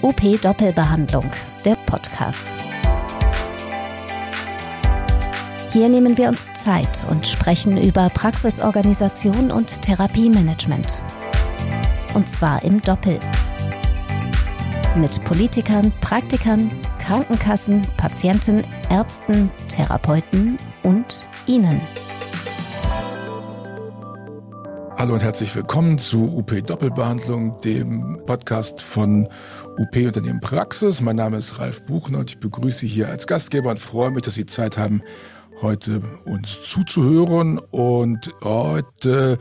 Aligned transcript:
UP 0.00 0.40
Doppelbehandlung, 0.40 1.28
der 1.64 1.74
Podcast. 1.86 2.52
Hier 5.72 5.88
nehmen 5.88 6.16
wir 6.16 6.28
uns 6.28 6.46
Zeit 6.54 6.88
und 7.10 7.26
sprechen 7.26 7.76
über 7.76 8.08
Praxisorganisation 8.08 9.50
und 9.50 9.82
Therapiemanagement. 9.82 11.02
Und 12.14 12.28
zwar 12.28 12.62
im 12.62 12.80
Doppel. 12.80 13.18
Mit 14.94 15.22
Politikern, 15.24 15.92
Praktikern, 16.00 16.70
Krankenkassen, 17.04 17.82
Patienten, 17.96 18.62
Ärzten, 18.90 19.50
Therapeuten 19.68 20.58
und 20.84 21.24
Ihnen. 21.46 21.80
Hallo 24.98 25.14
und 25.14 25.22
herzlich 25.22 25.54
willkommen 25.54 25.96
zu 25.96 26.24
UP 26.24 26.50
Doppelbehandlung, 26.66 27.56
dem 27.60 28.20
Podcast 28.26 28.82
von 28.82 29.28
UP 29.78 29.96
Unternehmen 29.96 30.40
Praxis. 30.40 31.00
Mein 31.00 31.14
Name 31.14 31.36
ist 31.36 31.60
Ralf 31.60 31.84
Buchner 31.84 32.18
und 32.18 32.30
ich 32.30 32.40
begrüße 32.40 32.80
Sie 32.80 32.88
hier 32.88 33.06
als 33.06 33.28
Gastgeber 33.28 33.70
und 33.70 33.78
freue 33.78 34.10
mich, 34.10 34.22
dass 34.22 34.34
Sie 34.34 34.44
Zeit 34.44 34.76
haben, 34.76 35.02
heute 35.62 36.02
uns 36.24 36.64
zuzuhören. 36.64 37.60
Und 37.70 38.34
heute 38.42 39.38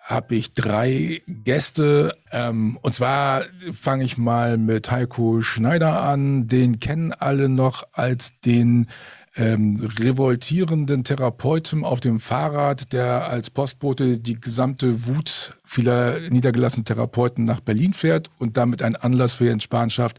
habe 0.00 0.34
ich 0.34 0.54
drei 0.54 1.22
Gäste. 1.28 2.16
Ähm, 2.32 2.76
und 2.82 2.92
zwar 2.92 3.42
fange 3.80 4.02
ich 4.02 4.18
mal 4.18 4.58
mit 4.58 4.90
Heiko 4.90 5.40
Schneider 5.40 6.02
an. 6.02 6.48
Den 6.48 6.80
kennen 6.80 7.12
alle 7.12 7.48
noch 7.48 7.84
als 7.92 8.40
den 8.40 8.88
ähm, 9.36 9.90
revoltierenden 9.98 11.04
Therapeuten 11.04 11.84
auf 11.84 12.00
dem 12.00 12.20
Fahrrad, 12.20 12.92
der 12.92 13.28
als 13.28 13.50
Postbote 13.50 14.18
die 14.18 14.40
gesamte 14.40 15.06
Wut 15.06 15.56
vieler 15.64 16.20
niedergelassenen 16.30 16.84
Therapeuten 16.84 17.44
nach 17.44 17.60
Berlin 17.60 17.92
fährt 17.92 18.30
und 18.38 18.56
damit 18.56 18.82
einen 18.82 18.96
Anlass 18.96 19.34
für 19.34 19.46
Jens 19.46 19.64
Spahn 19.64 19.90
schafft, 19.90 20.18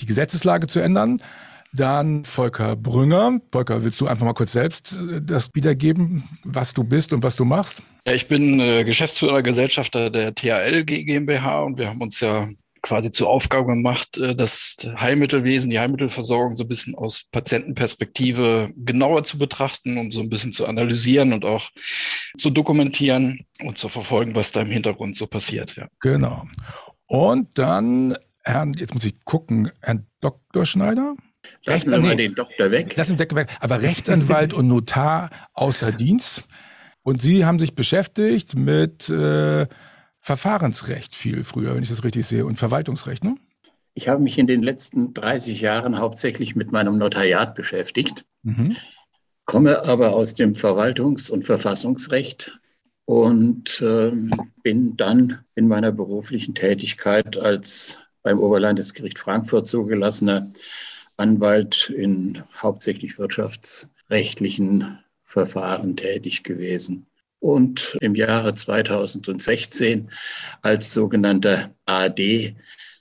die 0.00 0.06
Gesetzeslage 0.06 0.66
zu 0.66 0.80
ändern. 0.80 1.20
Dann 1.72 2.24
Volker 2.24 2.74
Brünger. 2.74 3.40
Volker, 3.52 3.84
willst 3.84 4.00
du 4.00 4.06
einfach 4.06 4.24
mal 4.24 4.32
kurz 4.32 4.52
selbst 4.52 4.92
äh, 4.92 5.20
das 5.20 5.50
wiedergeben, 5.54 6.24
was 6.42 6.72
du 6.72 6.84
bist 6.84 7.12
und 7.12 7.22
was 7.22 7.36
du 7.36 7.44
machst? 7.44 7.82
Ja, 8.06 8.14
ich 8.14 8.28
bin 8.28 8.60
äh, 8.60 8.84
Geschäftsführer, 8.84 9.42
Gesellschafter 9.42 10.08
der 10.08 10.34
THL 10.34 10.84
GmbH 10.84 11.60
und 11.62 11.76
wir 11.76 11.88
haben 11.88 12.00
uns 12.00 12.20
ja 12.20 12.48
quasi 12.82 13.10
zur 13.10 13.28
Aufgabe 13.28 13.72
gemacht, 13.72 14.16
äh, 14.18 14.34
das 14.34 14.76
Heilmittelwesen, 14.98 15.70
die 15.70 15.78
Heilmittelversorgung 15.78 16.56
so 16.56 16.64
ein 16.64 16.68
bisschen 16.68 16.94
aus 16.94 17.24
Patientenperspektive 17.30 18.72
genauer 18.76 19.24
zu 19.24 19.38
betrachten 19.38 19.98
und 19.98 20.12
so 20.12 20.20
ein 20.20 20.28
bisschen 20.28 20.52
zu 20.52 20.66
analysieren 20.66 21.32
und 21.32 21.44
auch 21.44 21.70
zu 22.38 22.50
dokumentieren 22.50 23.46
und 23.60 23.78
zu 23.78 23.88
verfolgen, 23.88 24.34
was 24.34 24.52
da 24.52 24.62
im 24.62 24.70
Hintergrund 24.70 25.16
so 25.16 25.26
passiert. 25.26 25.76
Ja. 25.76 25.88
Genau. 26.00 26.44
Und 27.06 27.58
dann, 27.58 28.16
Herrn, 28.44 28.72
jetzt 28.74 28.94
muss 28.94 29.04
ich 29.04 29.24
gucken, 29.24 29.70
Herrn 29.80 30.06
Dr. 30.20 30.66
Schneider? 30.66 31.16
Lassen 31.64 31.92
Sie 31.92 31.98
mal 31.98 32.16
den 32.16 32.34
Doktor 32.34 32.70
weg. 32.70 32.96
Lassen 32.96 33.12
den 33.12 33.18
Doktor 33.18 33.36
weg. 33.36 33.48
Aber 33.60 33.82
Rechtsanwalt 33.82 34.52
und 34.52 34.68
Notar 34.68 35.30
außer 35.52 35.92
Dienst. 35.92 36.44
Und 37.02 37.20
Sie 37.20 37.44
haben 37.44 37.60
sich 37.60 37.74
beschäftigt 37.74 38.56
mit 38.56 39.08
äh, 39.08 39.66
Verfahrensrecht 40.26 41.14
viel 41.14 41.44
früher, 41.44 41.76
wenn 41.76 41.84
ich 41.84 41.88
das 41.88 42.02
richtig 42.02 42.26
sehe, 42.26 42.46
und 42.46 42.58
Verwaltungsrecht, 42.58 43.22
ne? 43.22 43.36
Ich 43.94 44.08
habe 44.08 44.20
mich 44.20 44.38
in 44.38 44.48
den 44.48 44.60
letzten 44.60 45.14
30 45.14 45.60
Jahren 45.60 46.00
hauptsächlich 46.00 46.56
mit 46.56 46.72
meinem 46.72 46.98
Notariat 46.98 47.54
beschäftigt, 47.54 48.24
mhm. 48.42 48.76
komme 49.44 49.84
aber 49.84 50.14
aus 50.14 50.34
dem 50.34 50.54
Verwaltungs- 50.54 51.30
und 51.30 51.44
Verfassungsrecht 51.44 52.58
und 53.04 53.80
äh, 53.80 54.10
bin 54.64 54.96
dann 54.96 55.44
in 55.54 55.68
meiner 55.68 55.92
beruflichen 55.92 56.56
Tätigkeit 56.56 57.36
als 57.36 58.02
beim 58.24 58.40
Oberlandesgericht 58.40 59.20
Frankfurt 59.20 59.66
zugelassener 59.66 60.50
Anwalt 61.16 61.88
in 61.90 62.42
hauptsächlich 62.60 63.16
wirtschaftsrechtlichen 63.16 64.98
Verfahren 65.22 65.96
tätig 65.96 66.42
gewesen 66.42 67.06
und 67.40 67.98
im 68.00 68.14
Jahre 68.14 68.54
2016 68.54 70.10
als 70.62 70.92
sogenannter 70.92 71.74
AD, 71.84 72.54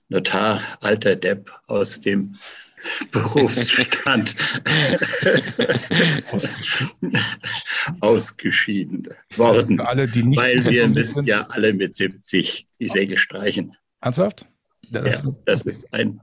Notar 0.09 0.62
Alter 0.81 1.16
Depp 1.16 1.51
aus 1.68 2.00
dem 2.00 2.35
Berufsstand 3.12 4.35
ausgeschieden 8.00 9.09
worden. 9.35 9.79
Alle, 9.79 10.07
die 10.07 10.23
nicht 10.23 10.40
weil 10.40 10.63
wir 10.66 10.88
müssen 10.88 11.25
ja 11.25 11.47
alle 11.47 11.73
mit 11.73 11.96
70 11.96 12.67
die 12.79 12.88
Säge 12.88 13.17
streichen. 13.17 13.75
Ernsthaft? 14.02 14.47
Das, 14.91 15.23
ja, 15.23 15.31
das 15.46 15.66
ist 15.66 15.91
ein, 15.94 16.22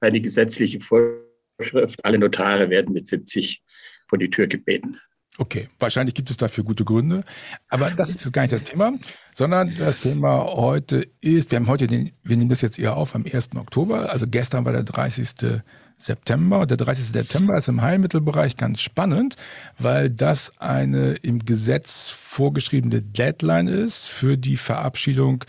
eine 0.00 0.20
gesetzliche 0.20 0.80
Vorschrift. 0.80 2.04
Alle 2.04 2.18
Notare 2.18 2.70
werden 2.70 2.92
mit 2.92 3.06
70 3.06 3.62
vor 4.08 4.18
die 4.18 4.30
Tür 4.30 4.48
gebeten. 4.48 5.00
Okay, 5.40 5.70
wahrscheinlich 5.78 6.14
gibt 6.14 6.28
es 6.28 6.36
dafür 6.36 6.64
gute 6.64 6.84
Gründe. 6.84 7.24
Aber 7.70 7.90
das 7.92 8.10
ist 8.10 8.30
gar 8.30 8.42
nicht 8.42 8.52
das 8.52 8.62
Thema, 8.62 8.92
sondern 9.34 9.74
das 9.74 9.98
Thema 9.98 10.44
heute 10.44 11.08
ist, 11.22 11.50
wir 11.50 11.56
haben 11.56 11.66
heute 11.66 11.86
den, 11.86 12.10
wir 12.22 12.36
nehmen 12.36 12.50
das 12.50 12.60
jetzt 12.60 12.78
eher 12.78 12.94
auf 12.94 13.14
am 13.14 13.24
1. 13.24 13.56
Oktober, 13.56 14.10
also 14.10 14.26
gestern 14.28 14.66
war 14.66 14.74
der 14.74 14.82
30. 14.82 15.62
September. 15.96 16.66
Der 16.66 16.76
30. 16.76 17.06
September 17.06 17.56
ist 17.56 17.68
im 17.68 17.80
Heilmittelbereich 17.80 18.58
ganz 18.58 18.82
spannend, 18.82 19.36
weil 19.78 20.10
das 20.10 20.52
eine 20.58 21.14
im 21.22 21.38
Gesetz 21.38 22.10
vorgeschriebene 22.10 23.00
Deadline 23.00 23.68
ist 23.68 24.08
für 24.08 24.36
die 24.36 24.58
Verabschiedung 24.58 25.44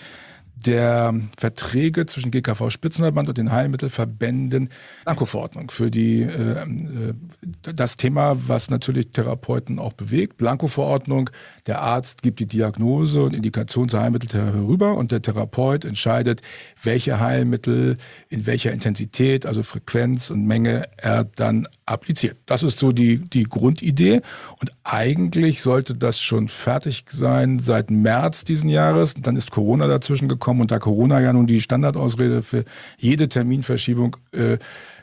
der 0.66 1.14
Verträge 1.38 2.06
zwischen 2.06 2.32
GKV 2.32 2.70
Spitzenverband 2.70 3.30
und 3.30 3.38
den 3.38 3.52
Heilmittelverbänden 3.52 4.70
Blanko-Verordnung 5.04 5.72
für 5.72 5.92
die 5.92 6.22
äh, 6.22 6.62
äh, 6.62 7.14
das 7.62 7.98
Thema, 7.98 8.38
was 8.48 8.70
natürlich 8.70 9.12
Therapeuten 9.12 9.80
auch 9.80 9.94
bewegt. 9.94 10.38
Blanko-Verordnung, 10.38 11.30
der 11.68 11.82
Arzt 11.82 12.22
gibt 12.22 12.40
die 12.40 12.46
Diagnose 12.46 13.24
und 13.24 13.34
Indikation 13.34 13.90
zur 13.90 14.02
Heilmitteltherapie 14.02 14.60
rüber 14.60 14.96
und 14.96 15.12
der 15.12 15.22
Therapeut 15.22 15.86
entscheidet, 15.86 16.42
welche 16.82 17.20
Heilmittel 17.20 17.98
in 18.30 18.46
welcher 18.46 18.72
Intensität, 18.72 19.46
also 19.46 19.64
Frequenz 19.64 20.30
und 20.30 20.46
Menge 20.46 20.88
er 20.98 21.24
dann 21.24 21.68
appliziert. 21.92 22.38
Das 22.46 22.64
ist 22.64 22.80
so 22.80 22.92
die, 22.92 23.18
die 23.18 23.44
Grundidee. 23.44 24.22
Und 24.60 24.72
eigentlich 24.84 25.62
sollte 25.62 25.96
das 25.96 26.20
schon 26.20 26.48
fertig 26.48 27.06
sein 27.10 27.60
seit 27.60 27.92
März 27.92 28.44
diesen 28.44 28.70
Jahres. 28.70 29.14
Dann 29.18 29.36
ist 29.36 29.52
Corona 29.52 29.88
dazwischen 29.88 30.28
gekommen. 30.28 30.62
Und 30.62 30.72
da 30.72 30.80
Corona 30.80 31.20
ja 31.20 31.34
nun 31.34 31.48
die 31.48 31.62
Standardausrede 31.62 32.42
für 32.42 32.64
jede 32.98 33.30
Terminverschiebung 33.30 34.18
äh, 34.32 34.58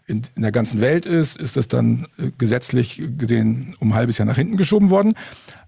in, 0.06 0.22
in 0.34 0.42
der 0.42 0.52
ganzen 0.52 0.80
Welt 0.80 1.04
ist, 1.06 1.36
ist 1.36 1.56
das 1.56 1.68
dann 1.68 2.06
äh, 2.18 2.30
gesetzlich 2.38 3.02
gesehen 3.18 3.76
um 3.78 3.92
ein 3.92 3.94
halbes 3.94 4.18
Jahr 4.18 4.26
nach 4.26 4.36
hinten 4.36 4.56
geschoben 4.56 4.90
worden. 4.90 5.14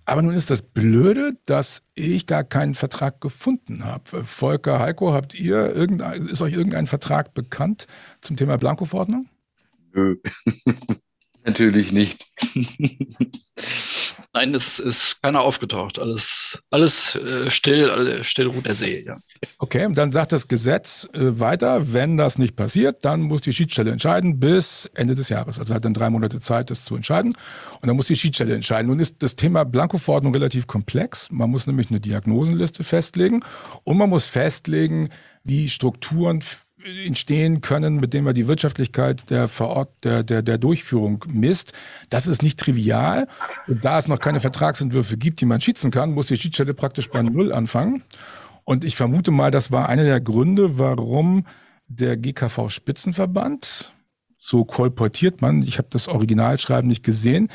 Aber 0.06 0.22
nun 0.22 0.34
ist 0.34 0.50
das 0.50 0.62
Blöde, 0.62 1.36
dass 1.46 1.82
ich 1.94 2.26
gar 2.26 2.42
keinen 2.42 2.74
Vertrag 2.74 3.20
gefunden 3.20 3.84
habe. 3.84 4.24
Volker, 4.24 4.80
Heiko, 4.80 5.12
habt 5.12 5.34
ihr 5.34 5.74
irgendein, 5.74 6.26
ist 6.26 6.40
euch 6.40 6.54
irgendein 6.54 6.86
Vertrag 6.86 7.34
bekannt 7.34 7.86
zum 8.20 8.36
Thema 8.36 8.56
Blanko-Verordnung? 8.56 9.28
Nö. 9.92 10.16
Natürlich 11.44 11.92
nicht. 11.92 12.26
Nein, 14.32 14.54
es 14.54 14.78
ist 14.78 15.16
keiner 15.22 15.40
aufgetaucht. 15.40 15.98
Alles, 15.98 16.58
alles 16.70 17.16
äh, 17.16 17.50
still, 17.50 17.90
alle, 17.90 18.22
still 18.24 18.46
ruht 18.46 18.66
der 18.66 18.74
See. 18.74 19.04
Ja. 19.04 19.18
Okay, 19.58 19.88
dann 19.92 20.12
sagt 20.12 20.32
das 20.32 20.46
Gesetz 20.46 21.08
äh, 21.14 21.40
weiter, 21.40 21.92
wenn 21.92 22.16
das 22.16 22.38
nicht 22.38 22.56
passiert, 22.56 23.04
dann 23.04 23.22
muss 23.22 23.40
die 23.40 23.52
Schiedsstelle 23.52 23.90
entscheiden 23.90 24.38
bis 24.38 24.88
Ende 24.94 25.14
des 25.14 25.30
Jahres. 25.30 25.58
Also 25.58 25.74
hat 25.74 25.84
dann 25.84 25.94
drei 25.94 26.10
Monate 26.10 26.40
Zeit, 26.40 26.70
das 26.70 26.84
zu 26.84 26.94
entscheiden. 26.94 27.32
Und 27.80 27.88
dann 27.88 27.96
muss 27.96 28.06
die 28.06 28.16
Schiedsstelle 28.16 28.54
entscheiden. 28.54 28.88
Nun 28.88 29.00
ist 29.00 29.22
das 29.22 29.34
Thema 29.34 29.64
Blankoverordnung 29.64 30.34
relativ 30.34 30.66
komplex. 30.66 31.28
Man 31.30 31.50
muss 31.50 31.66
nämlich 31.66 31.90
eine 31.90 32.00
Diagnosenliste 32.00 32.84
festlegen 32.84 33.42
und 33.84 33.96
man 33.96 34.10
muss 34.10 34.26
festlegen, 34.26 35.08
wie 35.42 35.68
Strukturen 35.68 36.42
entstehen 36.84 37.60
können, 37.60 37.96
mit 37.96 38.14
dem 38.14 38.24
man 38.24 38.34
die 38.34 38.48
Wirtschaftlichkeit 38.48 39.30
der, 39.30 39.48
Verort, 39.48 39.90
der, 40.04 40.22
der, 40.22 40.42
der 40.42 40.58
Durchführung 40.58 41.24
misst. 41.28 41.72
Das 42.08 42.26
ist 42.26 42.42
nicht 42.42 42.58
trivial. 42.58 43.28
Und 43.66 43.84
da 43.84 43.98
es 43.98 44.08
noch 44.08 44.18
keine 44.18 44.40
Vertragsentwürfe 44.40 45.16
gibt, 45.16 45.40
die 45.40 45.46
man 45.46 45.60
schießen 45.60 45.90
kann, 45.90 46.12
muss 46.12 46.26
die 46.26 46.36
Schiedsstelle 46.36 46.74
praktisch 46.74 47.08
bei 47.08 47.22
Null 47.22 47.52
anfangen. 47.52 48.02
Und 48.64 48.84
ich 48.84 48.96
vermute 48.96 49.30
mal, 49.30 49.50
das 49.50 49.72
war 49.72 49.88
einer 49.88 50.04
der 50.04 50.20
Gründe, 50.20 50.78
warum 50.78 51.46
der 51.88 52.16
GKV 52.16 52.68
Spitzenverband 52.68 53.92
so 54.42 54.64
kolportiert 54.64 55.42
man, 55.42 55.62
ich 55.62 55.76
habe 55.76 55.88
das 55.90 56.08
Originalschreiben 56.08 56.88
nicht 56.88 57.04
gesehen, 57.04 57.48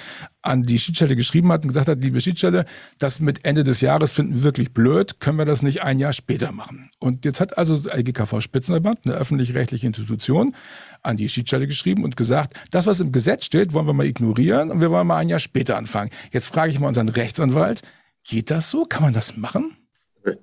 an 0.44 0.62
die 0.62 0.78
Schiedsstelle 0.78 1.16
geschrieben 1.16 1.52
hat 1.52 1.64
und 1.64 1.70
gesagt 1.70 1.88
hat, 1.88 2.00
liebe 2.00 2.22
Schiedsstelle, 2.22 2.66
das 3.00 3.20
mit 3.20 3.44
Ende 3.44 3.64
des 3.64 3.82
Jahres 3.82 4.12
finden 4.12 4.36
wir 4.36 4.44
wirklich 4.44 4.72
blöd, 4.72 5.20
können 5.20 5.40
wir 5.40 5.46
das 5.46 5.64
nicht 5.64 5.82
ein 5.82 5.98
Jahr 5.98 6.14
später 6.14 6.52
machen? 6.52 6.88
Und 7.00 7.26
jetzt 7.26 7.40
hat 7.40 7.58
also 7.58 7.80
der 7.80 8.04
GKV 8.04 8.40
Spitzenverband, 8.40 9.00
eine 9.04 9.16
öffentlich-rechtliche 9.16 9.88
Institution, 9.88 10.56
an 11.02 11.18
die 11.18 11.28
Schiedsstelle 11.28 11.66
geschrieben 11.66 12.04
und 12.04 12.16
gesagt, 12.16 12.54
das, 12.70 12.86
was 12.86 13.00
im 13.00 13.12
Gesetz 13.12 13.46
steht, 13.46 13.74
wollen 13.74 13.88
wir 13.88 13.94
mal 13.94 14.06
ignorieren 14.06 14.70
und 14.70 14.80
wir 14.80 14.92
wollen 14.92 15.08
mal 15.08 15.18
ein 15.18 15.30
Jahr 15.30 15.40
später 15.40 15.78
anfangen. 15.78 16.12
Jetzt 16.32 16.48
frage 16.48 16.72
ich 16.72 16.80
mal 16.80 16.88
unseren 16.88 17.10
Rechtsanwalt, 17.10 17.82
geht 18.24 18.52
das 18.52 18.70
so? 18.70 18.86
Kann 18.86 19.02
man 19.02 19.14
das 19.14 19.36
machen? 19.36 19.76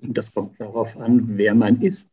Das 0.03 0.33
kommt 0.33 0.61
darauf 0.61 0.97
an, 0.97 1.23
wer 1.37 1.55
man 1.55 1.81
ist. 1.81 2.09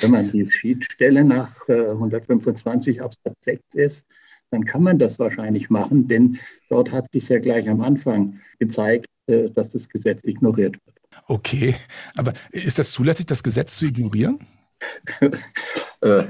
Wenn 0.00 0.10
man 0.10 0.30
die 0.32 0.48
Schiedsstelle 0.48 1.24
nach 1.24 1.68
125 1.68 2.96
äh, 2.96 3.00
Absatz 3.00 3.36
6 3.40 3.74
ist, 3.74 4.06
dann 4.52 4.64
kann 4.64 4.82
man 4.82 4.98
das 4.98 5.18
wahrscheinlich 5.18 5.70
machen, 5.70 6.06
denn 6.08 6.38
dort 6.68 6.92
hat 6.92 7.10
sich 7.12 7.28
ja 7.28 7.38
gleich 7.38 7.68
am 7.68 7.80
Anfang 7.80 8.38
gezeigt, 8.58 9.06
äh, 9.26 9.50
dass 9.50 9.72
das 9.72 9.88
Gesetz 9.88 10.22
ignoriert 10.24 10.76
wird. 10.84 10.96
Okay, 11.26 11.74
aber 12.16 12.34
ist 12.50 12.78
das 12.78 12.92
zulässig, 12.92 13.26
das 13.26 13.42
Gesetz 13.42 13.76
zu 13.76 13.86
ignorieren? 13.86 14.38
Äh, 16.00 16.24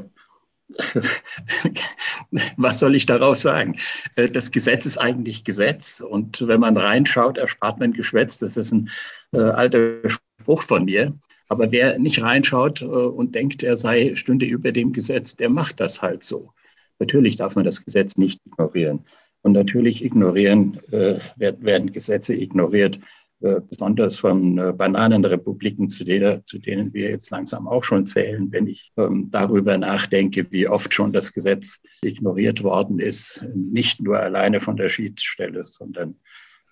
was 2.59 2.79
soll 2.79 2.95
ich 2.95 3.07
darauf 3.07 3.39
sagen? 3.39 3.79
Äh, 4.17 4.29
das 4.29 4.51
Gesetz 4.51 4.85
ist 4.85 4.99
eigentlich 4.99 5.45
Gesetz 5.45 6.01
und 6.01 6.47
wenn 6.47 6.61
man 6.61 6.77
reinschaut, 6.77 7.39
erspart 7.39 7.81
man 7.81 7.95
Geschwätz. 7.95 8.39
Das 8.39 8.59
ist 8.59 8.71
ein 8.71 8.91
alter 9.33 10.03
Spruch 10.11 10.63
von 10.63 10.85
mir. 10.85 11.15
Aber 11.53 11.71
wer 11.71 11.99
nicht 11.99 12.23
reinschaut 12.23 12.81
äh, 12.81 12.87
und 12.87 13.35
denkt, 13.35 13.63
er 13.63 13.77
sei 13.77 14.17
stünde 14.17 14.47
über 14.47 14.73
dem 14.73 14.95
Gesetz, 14.95 15.37
der 15.37 15.51
macht 15.51 15.81
das 15.81 16.01
halt 16.01 16.25
so. 16.25 16.51
Natürlich 16.99 17.37
darf 17.37 17.57
man 17.57 17.67
das 17.67 17.85
Gesetz 17.85 18.17
nicht 18.17 18.41
ignorieren. 18.47 19.01
Und 19.43 19.53
natürlich 19.53 20.03
ignorieren, 20.03 20.81
äh, 20.93 21.19
werden 21.37 21.93
Gesetze 21.93 22.35
ignoriert, 22.35 23.01
äh, 23.41 23.61
besonders 23.61 24.17
von 24.17 24.57
äh, 24.57 24.73
Bananenrepubliken, 24.73 25.91
zu, 25.91 26.05
der, 26.05 26.43
zu 26.47 26.59
denen 26.59 26.95
wir 26.95 27.11
jetzt 27.11 27.29
langsam 27.29 27.69
auch 27.69 27.85
schon 27.85 28.07
zählen, 28.07 28.51
wenn 28.51 28.67
ich 28.67 28.91
ähm, 28.97 29.29
darüber 29.31 29.77
nachdenke, 29.77 30.51
wie 30.53 30.69
oft 30.69 30.95
schon 30.95 31.13
das 31.13 31.35
Gesetz 31.35 31.83
ignoriert 32.03 32.63
worden 32.63 32.99
ist, 32.99 33.47
nicht 33.55 34.01
nur 34.01 34.19
alleine 34.19 34.63
von 34.63 34.79
der 34.79 34.89
Schiedsstelle, 34.89 35.65
sondern 35.65 36.15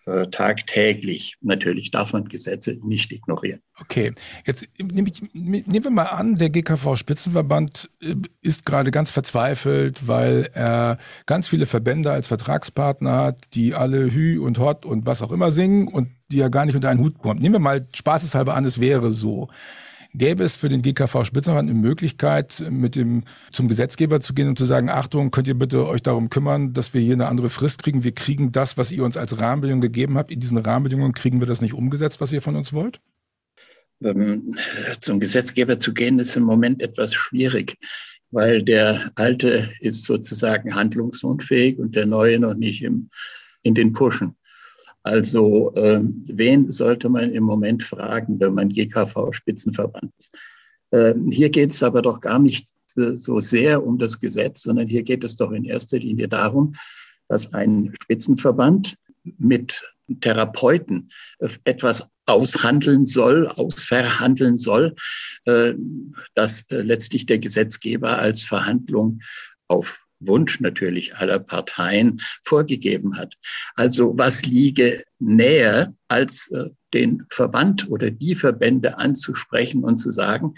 äh, 0.07 0.27
tagtäglich. 0.29 1.37
Natürlich 1.41 1.91
darf 1.91 2.13
man 2.13 2.25
Gesetze 2.25 2.79
nicht 2.83 3.13
ignorieren. 3.13 3.61
Okay, 3.79 4.13
jetzt 4.47 4.67
nehme 4.79 5.09
ich, 5.09 5.23
nehmen 5.33 5.85
wir 5.85 5.91
mal 5.91 6.05
an, 6.05 6.37
der 6.37 6.51
GKV-Spitzenverband 6.51 7.89
äh, 8.01 8.15
ist 8.41 8.65
gerade 8.65 8.91
ganz 8.91 9.11
verzweifelt, 9.11 10.07
weil 10.09 10.51
er 10.53 10.99
ganz 11.27 11.49
viele 11.49 11.67
Verbände 11.67 12.11
als 12.11 12.29
Vertragspartner 12.29 13.17
hat, 13.17 13.55
die 13.55 13.75
alle 13.75 14.13
Hü 14.13 14.41
und 14.41 14.59
Hot 14.59 14.85
und 14.85 15.07
was 15.07 15.23
auch 15.23 15.33
immer 15.33 15.53
singen 15.53 15.89
und 15.89 16.09
die 16.31 16.39
ja 16.39 16.49
gar 16.49 16.67
nicht 16.67 16.75
unter 16.75 16.89
einen 16.89 17.01
Hut 17.01 17.19
kommt. 17.19 17.41
Nehmen 17.41 17.57
wir 17.57 17.61
mal 17.61 17.87
spaßeshalber 17.95 18.55
an, 18.55 18.65
es 18.65 18.81
wäre 18.81 19.13
so. 19.13 19.49
Gäbe 20.13 20.43
es 20.43 20.57
für 20.57 20.69
den 20.69 20.83
GKV 20.83 21.25
Spitzenverband 21.25 21.71
eine 21.71 21.79
Möglichkeit, 21.79 22.65
mit 22.69 22.97
dem 22.97 23.23
zum 23.51 23.69
Gesetzgeber 23.69 24.21
zu 24.21 24.35
gehen 24.35 24.49
und 24.49 24.59
zu 24.59 24.65
sagen, 24.65 24.89
Achtung, 24.89 25.31
könnt 25.31 25.47
ihr 25.47 25.55
bitte 25.55 25.87
euch 25.87 26.03
darum 26.03 26.31
kümmern, 26.31 26.73
dass 26.73 26.95
wir 26.95 27.01
hier 27.01 27.15
eine 27.15 27.29
andere 27.29 27.49
Frist 27.49 27.83
kriegen? 27.83 28.03
Wir 28.03 28.13
kriegen 28.13 28.51
das, 28.51 28.77
was 28.77 28.91
ihr 28.91 29.05
uns 29.05 29.17
als 29.17 29.39
Rahmenbedingungen 29.39 29.83
gegeben 29.83 30.19
habt. 30.19 30.33
In 30.33 30.41
diesen 30.41 30.59
Rahmenbedingungen 30.59 31.13
kriegen 31.13 31.41
wir 31.41 31.47
das 31.47 31.61
nicht 31.61 31.75
umgesetzt, 31.75 32.21
was 32.21 32.33
ihr 32.33 32.43
von 32.43 32.57
uns 32.57 32.73
wollt? 32.73 33.01
Ähm, 34.03 34.57
zum 35.01 35.21
Gesetzgeber 35.21 35.79
zu 35.79 35.95
gehen, 35.95 36.19
ist 36.19 36.37
im 36.37 36.43
Moment 36.43 36.83
etwas 36.83 37.15
schwierig, 37.15 37.77
weil 38.33 38.63
der 38.63 39.13
alte 39.15 39.71
ist 39.81 40.05
sozusagen 40.05 40.75
handlungsunfähig 40.75 41.79
und 41.79 41.95
der 41.95 42.07
neue 42.07 42.41
noch 42.41 42.55
nicht 42.55 42.83
im, 42.83 43.11
in 43.63 43.75
den 43.75 43.93
Pushen. 43.93 44.35
Also 45.03 45.75
äh, 45.75 46.01
wen 46.03 46.71
sollte 46.71 47.09
man 47.09 47.31
im 47.31 47.45
Moment 47.45 47.83
fragen, 47.83 48.39
wenn 48.39 48.55
man 48.55 48.69
GKV-Spitzenverband 48.69 50.13
ist? 50.19 50.37
Äh, 50.91 51.15
hier 51.31 51.51
geht 51.51 51.71
es 51.71 51.83
aber 51.83 52.03
doch 52.03 52.21
gar 52.21 52.39
nicht 52.39 52.69
so 52.95 53.41
sehr 53.41 53.87
um 53.87 53.99
das 53.99 54.19
Gesetz, 54.19 54.63
sondern 54.63 54.89
hier 54.89 55.03
geht 55.05 55.23
es 55.23 55.37
doch 55.37 55.53
in 55.53 55.65
erster 55.65 55.99
Linie 55.99 56.29
darum, 56.29 56.75
dass 57.29 57.55
ein 57.55 57.95
Spitzenverband 58.03 58.97
mit 59.39 59.83
Therapeuten 60.21 61.11
etwas 61.65 62.11
aushandeln 62.27 63.07
soll, 63.07 63.47
ausverhandeln 63.47 64.57
soll, 64.57 64.95
äh, 65.45 65.75
das 66.35 66.69
äh, 66.71 66.83
letztlich 66.83 67.27
der 67.27 67.39
Gesetzgeber 67.39 68.19
als 68.19 68.45
Verhandlung 68.45 69.21
auf 69.69 70.05
Wunsch 70.21 70.61
natürlich 70.61 71.17
aller 71.17 71.39
Parteien 71.39 72.21
vorgegeben 72.43 73.17
hat. 73.17 73.37
Also 73.75 74.17
was 74.17 74.45
liege 74.45 75.05
näher, 75.19 75.95
als 76.09 76.51
äh, 76.51 76.71
den 76.93 77.25
Verband 77.31 77.89
oder 77.89 78.11
die 78.11 78.35
Verbände 78.35 78.99
anzusprechen 78.99 79.85
und 79.85 79.99
zu 79.99 80.11
sagen, 80.11 80.55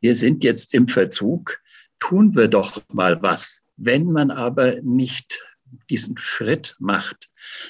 wir 0.00 0.14
sind 0.14 0.44
jetzt 0.44 0.74
im 0.74 0.88
Verzug, 0.88 1.60
tun 2.00 2.34
wir 2.34 2.48
doch 2.48 2.82
mal 2.92 3.22
was. 3.22 3.64
Wenn 3.76 4.12
man 4.12 4.30
aber 4.30 4.80
nicht 4.82 5.42
diesen 5.90 6.16
Schritt 6.18 6.76
macht, 6.78 7.28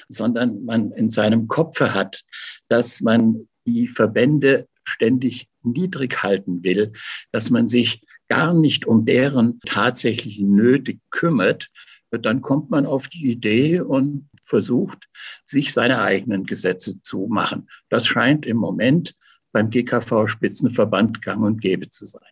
sondern 0.09 0.63
man 0.63 0.91
in 0.91 1.09
seinem 1.09 1.47
Kopfe 1.47 1.93
hat, 1.93 2.23
dass 2.67 3.01
man 3.01 3.47
die 3.65 3.87
Verbände 3.87 4.67
ständig 4.83 5.49
niedrig 5.63 6.21
halten 6.21 6.63
will, 6.63 6.93
dass 7.31 7.49
man 7.49 7.67
sich 7.67 8.01
gar 8.27 8.53
nicht 8.53 8.85
um 8.85 9.05
deren 9.05 9.59
tatsächlichen 9.65 10.55
Nöte 10.55 10.97
kümmert, 11.09 11.69
dann 12.11 12.41
kommt 12.41 12.71
man 12.71 12.85
auf 12.85 13.07
die 13.07 13.31
Idee 13.31 13.81
und 13.81 14.29
versucht, 14.41 15.09
sich 15.45 15.73
seine 15.73 16.01
eigenen 16.01 16.45
Gesetze 16.45 17.01
zu 17.01 17.27
machen. 17.29 17.67
Das 17.89 18.07
scheint 18.07 18.45
im 18.45 18.57
Moment 18.57 19.15
beim 19.51 19.69
GKV-Spitzenverband 19.69 21.21
gang 21.21 21.43
und 21.43 21.61
gäbe 21.61 21.89
zu 21.89 22.05
sein. 22.05 22.27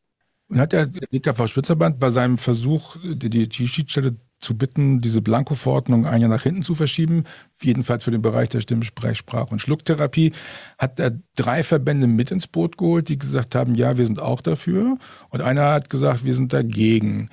Und 0.50 0.60
hat 0.60 0.74
der 0.74 0.88
GKV-Spitzenverband 0.88 2.00
bei 2.00 2.12
seinem 2.12 2.38
Versuch, 2.38 2.98
die, 3.04 3.50
Schiedsstelle 3.68 4.18
zu 4.44 4.58
bitten, 4.58 5.00
diese 5.00 5.22
Blanko-Verordnung 5.22 6.06
ein 6.06 6.22
Jahr 6.22 6.30
nach 6.30 6.44
hinten 6.44 6.62
zu 6.62 6.76
verschieben, 6.76 7.24
jedenfalls 7.62 8.04
für 8.04 8.12
den 8.12 8.22
Bereich 8.22 8.50
der 8.50 8.62
Stimmsprech-, 8.62 9.16
Sprach- 9.18 9.52
und 9.52 9.60
Schlucktherapie, 9.60 10.34
hat 10.78 11.00
er 11.00 11.20
drei 11.36 11.64
Verbände 11.64 12.08
mit 12.08 12.32
ins 12.32 12.48
Boot 12.48 12.78
geholt, 12.78 13.10
die 13.10 13.18
gesagt 13.18 13.56
haben, 13.56 13.76
ja, 13.76 13.98
wir 13.98 14.06
sind 14.06 14.20
auch 14.20 14.42
dafür. 14.42 14.98
Und 15.30 15.42
einer 15.42 15.72
hat 15.72 15.90
gesagt, 15.90 16.26
wir 16.26 16.36
sind 16.36 16.54
dagegen. 16.54 17.30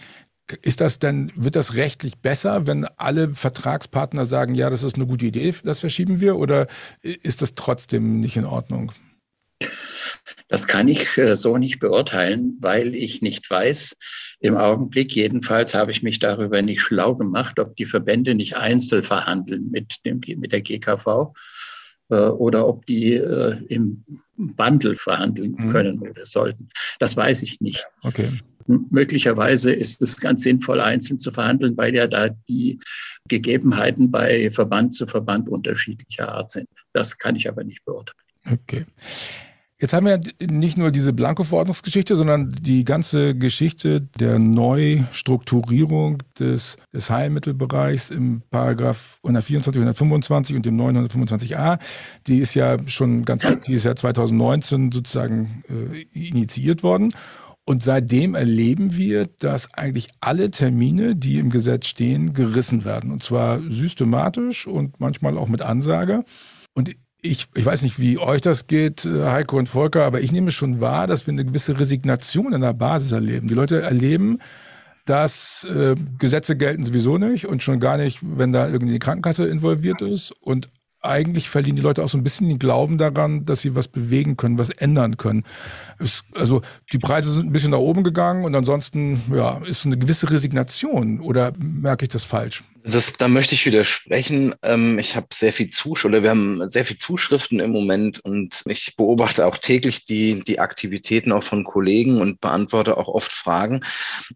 Ist 0.63 0.81
das 0.81 0.99
denn, 0.99 1.31
wird 1.37 1.57
das 1.57 1.75
rechtlich 1.75 2.19
besser, 2.19 2.67
wenn 2.67 2.85
alle 2.97 3.35
Vertragspartner 3.35 4.27
sagen, 4.27 4.55
ja, 4.55 4.71
das 4.71 4.83
ist 4.83 4.97
eine 4.97 5.07
gute 5.07 5.27
Idee, 5.27 5.55
das 5.65 5.79
verschieben 5.79 6.21
wir, 6.21 6.37
oder 6.37 6.67
ist 7.03 7.43
das 7.43 7.55
trotzdem 7.55 8.21
nicht 8.21 8.37
in 8.37 8.45
Ordnung? 8.45 8.93
Das 10.49 10.67
kann 10.67 10.89
ich 10.89 11.17
äh, 11.19 11.37
so 11.37 11.59
nicht 11.59 11.79
beurteilen, 11.79 12.57
weil 12.61 12.95
ich 12.95 13.23
nicht 13.23 13.49
weiß, 13.49 13.97
im 14.41 14.57
Augenblick 14.57 15.15
jedenfalls 15.15 15.75
habe 15.75 15.91
ich 15.91 16.03
mich 16.03 16.19
darüber 16.19 16.63
nicht 16.63 16.81
schlau 16.81 17.15
gemacht, 17.15 17.59
ob 17.59 17.77
die 17.77 17.85
Verbände 17.85 18.35
nicht 18.35 18.57
einzeln 18.57 19.03
verhandeln 19.03 19.71
mit, 19.71 19.97
dem, 20.07 20.21
mit 20.39 20.53
der 20.53 20.63
GKV 20.63 21.35
äh, 22.09 22.15
oder 22.15 22.67
ob 22.67 22.87
die 22.87 23.15
äh, 23.15 23.57
im 23.69 24.03
Bundle 24.37 24.95
verhandeln 24.95 25.57
mhm. 25.59 25.71
können 25.71 25.99
oder 26.01 26.25
sollten. 26.25 26.71
Das 26.99 27.17
weiß 27.17 27.43
ich 27.43 27.61
nicht. 27.61 27.87
Okay. 28.03 28.41
Möglicherweise 28.67 29.73
ist 29.73 30.01
es 30.01 30.19
ganz 30.19 30.43
sinnvoll, 30.45 30.81
einzeln 30.81 31.19
zu 31.19 31.33
verhandeln, 31.33 31.77
weil 31.77 31.95
ja 31.95 32.07
da 32.07 32.31
die 32.49 32.81
Gegebenheiten 33.29 34.11
bei 34.11 34.49
Verband 34.51 34.95
zu 34.95 35.07
Verband 35.07 35.49
unterschiedlicher 35.49 36.33
Art 36.33 36.51
sind. 36.51 36.69
Das 36.93 37.19
kann 37.19 37.37
ich 37.37 37.49
aber 37.49 37.65
nicht 37.65 37.85
beurteilen. 37.85 38.17
Okay. 38.51 38.87
Jetzt 39.81 39.95
haben 39.95 40.05
wir 40.05 40.21
nicht 40.47 40.77
nur 40.77 40.91
diese 40.91 41.15
Blanko-Verordnungsgeschichte, 41.15 42.15
sondern 42.15 42.51
die 42.61 42.85
ganze 42.85 43.35
Geschichte 43.35 44.03
der 44.03 44.39
Neustrukturierung 44.39 46.23
des, 46.39 46.77
des 46.93 47.09
Heilmittelbereichs 47.09 48.11
im 48.11 48.43
Paragraph 48.51 49.19
124, 49.23 49.81
125 49.81 50.57
und 50.57 50.67
dem 50.67 50.77
925a. 50.79 51.79
Die 52.27 52.41
ist 52.41 52.55
ja 52.55 52.77
schon 52.87 53.25
ganz, 53.25 53.43
die 53.67 53.73
ist 53.73 53.85
ja 53.85 53.97
2019 53.97 54.93
sozusagen 54.93 55.65
äh, 55.71 56.03
initiiert 56.13 56.83
worden. 56.83 57.15
Und 57.65 57.83
seitdem 57.83 58.35
erleben 58.35 58.97
wir, 58.97 59.29
dass 59.39 59.73
eigentlich 59.73 60.09
alle 60.21 60.51
Termine, 60.51 61.17
die 61.17 61.39
im 61.39 61.49
Gesetz 61.49 61.87
stehen, 61.87 62.35
gerissen 62.35 62.85
werden. 62.85 63.11
Und 63.13 63.23
zwar 63.23 63.61
systematisch 63.71 64.67
und 64.67 65.01
manchmal 65.01 65.39
auch 65.39 65.49
mit 65.49 65.63
Ansage. 65.63 66.25
Und 66.75 66.91
ich, 67.23 67.47
ich 67.55 67.67
weiß 67.67 67.83
nicht, 67.83 67.99
wie 67.99 68.19
euch 68.19 68.41
das 68.41 68.67
geht, 68.67 69.05
äh, 69.05 69.27
Heiko 69.27 69.59
und 69.59 69.69
Volker, 69.69 70.05
aber 70.05 70.21
ich 70.21 70.33
nehme 70.33 70.51
schon 70.51 70.81
wahr, 70.81 71.07
dass 71.07 71.27
wir 71.27 71.33
eine 71.33 71.45
gewisse 71.45 71.79
Resignation 71.79 72.53
in 72.53 72.61
der 72.61 72.73
Basis 72.73 73.13
erleben. 73.13 73.49
Die 73.49 73.55
Leute 73.55 73.83
erleben, 73.83 74.39
dass 75.05 75.65
äh, 75.65 75.97
Gesetze 76.19 76.57
gelten 76.57 76.85
sowieso 76.85 77.19
nicht 77.19 77.47
und 77.47 77.63
schon 77.63 77.81
gar 77.81 77.97
nicht, 77.97 78.21
wenn 78.23 78.53
da 78.53 78.69
irgendwie 78.69 78.95
die 78.95 78.99
Krankenkasse 78.99 79.47
involviert 79.47 80.03
ist. 80.03 80.33
Und 80.41 80.71
eigentlich 81.03 81.49
verlieren 81.49 81.77
die 81.77 81.83
Leute 81.83 82.03
auch 82.05 82.09
so 82.09 82.19
ein 82.19 82.23
bisschen 82.23 82.49
den 82.49 82.59
Glauben 82.59 82.99
daran, 82.99 83.47
dass 83.47 83.61
sie 83.61 83.75
was 83.75 83.89
bewegen 83.89 84.37
können, 84.37 84.59
was 84.59 84.69
ändern 84.69 85.17
können. 85.17 85.45
Es, 85.99 86.23
also 86.35 86.63
die 86.93 86.99
Preise 86.99 87.33
sind 87.33 87.47
ein 87.47 87.53
bisschen 87.53 87.71
nach 87.71 87.79
oben 87.79 88.05
gegangen 88.05 88.45
und 88.45 88.55
ansonsten 88.55 89.23
ja, 89.35 89.59
ist 89.65 89.87
eine 89.87 89.99
gewisse 89.99 90.31
Resignation 90.31 91.21
oder 91.21 91.53
merke 91.59 92.05
ich 92.05 92.11
das 92.11 92.25
falsch? 92.25 92.63
Das, 92.83 93.13
da 93.13 93.29
möchte 93.29 93.55
ich 93.55 93.67
widersprechen. 93.67 94.55
Ähm, 94.63 94.99
ich 94.99 95.15
habe 95.15 95.27
sehr 95.33 95.53
viel 95.53 95.69
Zusch 95.69 96.05
oder 96.05 96.23
wir 96.23 96.31
haben 96.31 96.67
sehr 96.69 96.87
viel 96.87 96.97
Zuschriften 96.97 97.61
im 97.61 97.71
Moment 97.71 98.21
und 98.21 98.63
ich 98.67 98.97
beobachte 98.97 99.47
auch 99.47 99.59
täglich 99.59 100.07
die, 100.07 100.41
die 100.41 100.61
Aktivitäten 100.61 101.33
auch 101.33 101.43
von 101.43 101.65
Kollegen 101.65 102.21
und 102.21 102.41
beantworte 102.41 102.97
auch 102.97 103.09
oft 103.09 103.33
Fragen. 103.33 103.81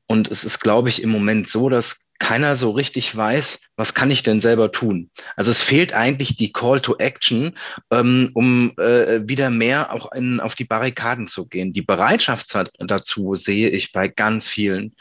Und 0.06 0.30
es 0.30 0.44
ist, 0.44 0.60
glaube 0.60 0.90
ich, 0.90 1.02
im 1.02 1.10
Moment 1.10 1.48
so, 1.48 1.70
dass 1.70 2.04
keiner 2.24 2.56
so 2.56 2.70
richtig 2.70 3.14
weiß, 3.14 3.58
was 3.76 3.92
kann 3.92 4.10
ich 4.10 4.22
denn 4.22 4.40
selber 4.40 4.72
tun? 4.72 5.10
Also 5.36 5.50
es 5.50 5.60
fehlt 5.60 5.92
eigentlich 5.92 6.36
die 6.36 6.52
Call 6.52 6.80
to 6.80 6.96
Action, 6.96 7.52
ähm, 7.90 8.30
um 8.32 8.72
äh, 8.78 9.28
wieder 9.28 9.50
mehr 9.50 9.92
auch 9.92 10.10
in, 10.12 10.40
auf 10.40 10.54
die 10.54 10.64
Barrikaden 10.64 11.28
zu 11.28 11.46
gehen. 11.46 11.74
Die 11.74 11.82
Bereitschaft 11.82 12.56
dazu 12.78 13.36
sehe 13.36 13.68
ich 13.68 13.92
bei 13.92 14.08
ganz 14.08 14.48
vielen. 14.48 14.94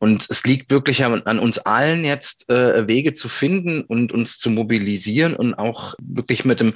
Und 0.00 0.26
es 0.28 0.44
liegt 0.44 0.70
wirklich 0.70 1.02
an, 1.02 1.22
an 1.22 1.38
uns 1.38 1.56
allen 1.56 2.04
jetzt 2.04 2.50
äh, 2.50 2.86
Wege 2.86 3.14
zu 3.14 3.30
finden 3.30 3.80
und 3.80 4.12
uns 4.12 4.36
zu 4.38 4.50
mobilisieren 4.50 5.34
und 5.34 5.54
auch 5.54 5.94
wirklich 5.98 6.44
mit 6.44 6.60
dem 6.60 6.74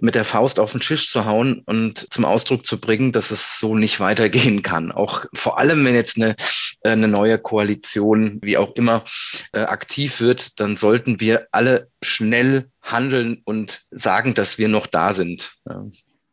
mit 0.00 0.14
der 0.14 0.24
Faust 0.24 0.60
auf 0.60 0.72
den 0.72 0.80
Tisch 0.80 1.10
zu 1.10 1.24
hauen 1.24 1.62
und 1.66 2.12
zum 2.12 2.24
Ausdruck 2.24 2.64
zu 2.64 2.80
bringen, 2.80 3.10
dass 3.10 3.30
es 3.30 3.58
so 3.58 3.74
nicht 3.74 3.98
weitergehen 3.98 4.62
kann. 4.62 4.92
Auch 4.92 5.26
vor 5.34 5.58
allem, 5.58 5.84
wenn 5.84 5.94
jetzt 5.94 6.16
eine, 6.16 6.36
äh, 6.82 6.90
eine 6.90 7.08
neue 7.08 7.38
Koalition, 7.38 8.38
wie 8.42 8.56
auch 8.56 8.74
immer, 8.76 9.04
äh, 9.52 9.60
aktiv 9.60 10.20
wird, 10.20 10.60
dann 10.60 10.76
sollten 10.76 11.20
wir 11.20 11.48
alle 11.52 11.90
schnell 12.02 12.70
handeln 12.82 13.42
und 13.44 13.82
sagen, 13.90 14.34
dass 14.34 14.58
wir 14.58 14.68
noch 14.68 14.86
da 14.86 15.12
sind. 15.12 15.52
Ja. 15.68 15.84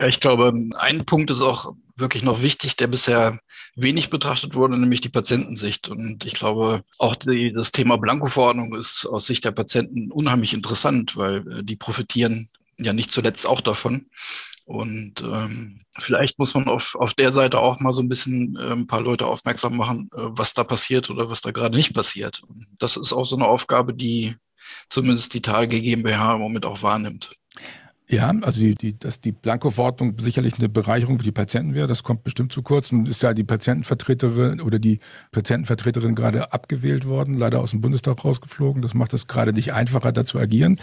Ich 0.08 0.20
glaube, 0.20 0.54
ein 0.78 1.06
Punkt 1.06 1.32
ist 1.32 1.42
auch 1.42 1.74
wirklich 1.96 2.24
noch 2.24 2.42
wichtig, 2.42 2.76
der 2.76 2.88
bisher 2.88 3.40
wenig 3.76 4.10
betrachtet 4.10 4.54
wurde, 4.54 4.78
nämlich 4.78 5.02
die 5.02 5.10
Patientensicht. 5.10 5.88
Und 5.88 6.26
ich 6.26 6.34
glaube, 6.34 6.84
auch 6.98 7.16
die, 7.16 7.52
das 7.54 7.72
Thema 7.72 7.98
Blankoverordnung 7.98 8.76
ist 8.76 9.06
aus 9.06 9.26
Sicht 9.26 9.46
der 9.46 9.52
Patienten 9.52 10.12
unheimlich 10.12 10.54
interessant, 10.54 11.16
weil 11.16 11.60
äh, 11.60 11.64
die 11.64 11.78
profitieren 11.78 12.50
ja 12.78 12.92
nicht 12.92 13.12
zuletzt 13.12 13.48
auch 13.48 13.62
davon. 13.62 14.08
Und 14.66 15.22
ähm, 15.22 15.82
vielleicht 15.98 16.40
muss 16.40 16.56
man 16.56 16.68
auf, 16.68 16.96
auf 16.96 17.14
der 17.14 17.32
Seite 17.32 17.60
auch 17.60 17.80
mal 17.80 17.94
so 17.94 18.02
ein 18.02 18.10
bisschen 18.10 18.56
äh, 18.56 18.72
ein 18.72 18.88
paar 18.88 19.02
Leute 19.02 19.28
aufmerksam 19.28 19.78
machen, 19.78 20.10
äh, 20.12 20.18
was 20.18 20.56
da 20.56 20.64
passiert 20.64 21.10
oder 21.12 21.30
was 21.30 21.42
da 21.42 21.52
gerade 21.52 21.78
nicht 21.78 21.94
passiert. 21.94 22.42
Das 22.80 22.98
ist 22.98 23.14
auch 23.14 23.26
so 23.26 23.36
eine 23.36 23.46
Aufgabe, 23.46 23.94
die 23.94 24.36
zumindest 24.90 25.36
die 25.36 25.42
Tage 25.42 25.80
GmbH 25.80 26.34
im 26.34 26.42
Moment 26.42 26.66
auch 26.66 26.82
wahrnimmt. 26.82 27.32
Ja, 28.08 28.34
also 28.42 28.60
die, 28.60 28.76
die, 28.76 28.98
dass 28.98 29.20
die 29.20 29.32
Blanko-Verordnung 29.32 30.16
sicherlich 30.20 30.60
eine 30.60 30.70
Bereicherung 30.70 31.18
für 31.18 31.24
die 31.24 31.32
Patienten 31.32 31.74
wäre, 31.74 31.88
das 31.88 32.04
kommt 32.04 32.24
bestimmt 32.24 32.52
zu 32.52 32.62
kurz. 32.62 32.92
Und 32.92 33.10
ist 33.10 33.24
ja 33.24 33.34
die 33.34 33.44
Patientenvertreterin 33.44 34.62
oder 34.62 34.78
die 34.78 35.00
Patientenvertreterin 35.32 36.14
gerade 36.14 36.54
abgewählt 36.54 37.06
worden, 37.06 37.34
leider 37.36 37.62
aus 37.62 37.72
dem 37.72 37.82
Bundestag 37.82 38.24
rausgeflogen. 38.24 38.84
Das 38.84 38.94
macht 38.94 39.14
es 39.14 39.28
gerade 39.28 39.54
nicht 39.54 39.74
einfacher, 39.74 40.12
da 40.12 40.26
zu 40.26 40.38
agieren. 40.38 40.80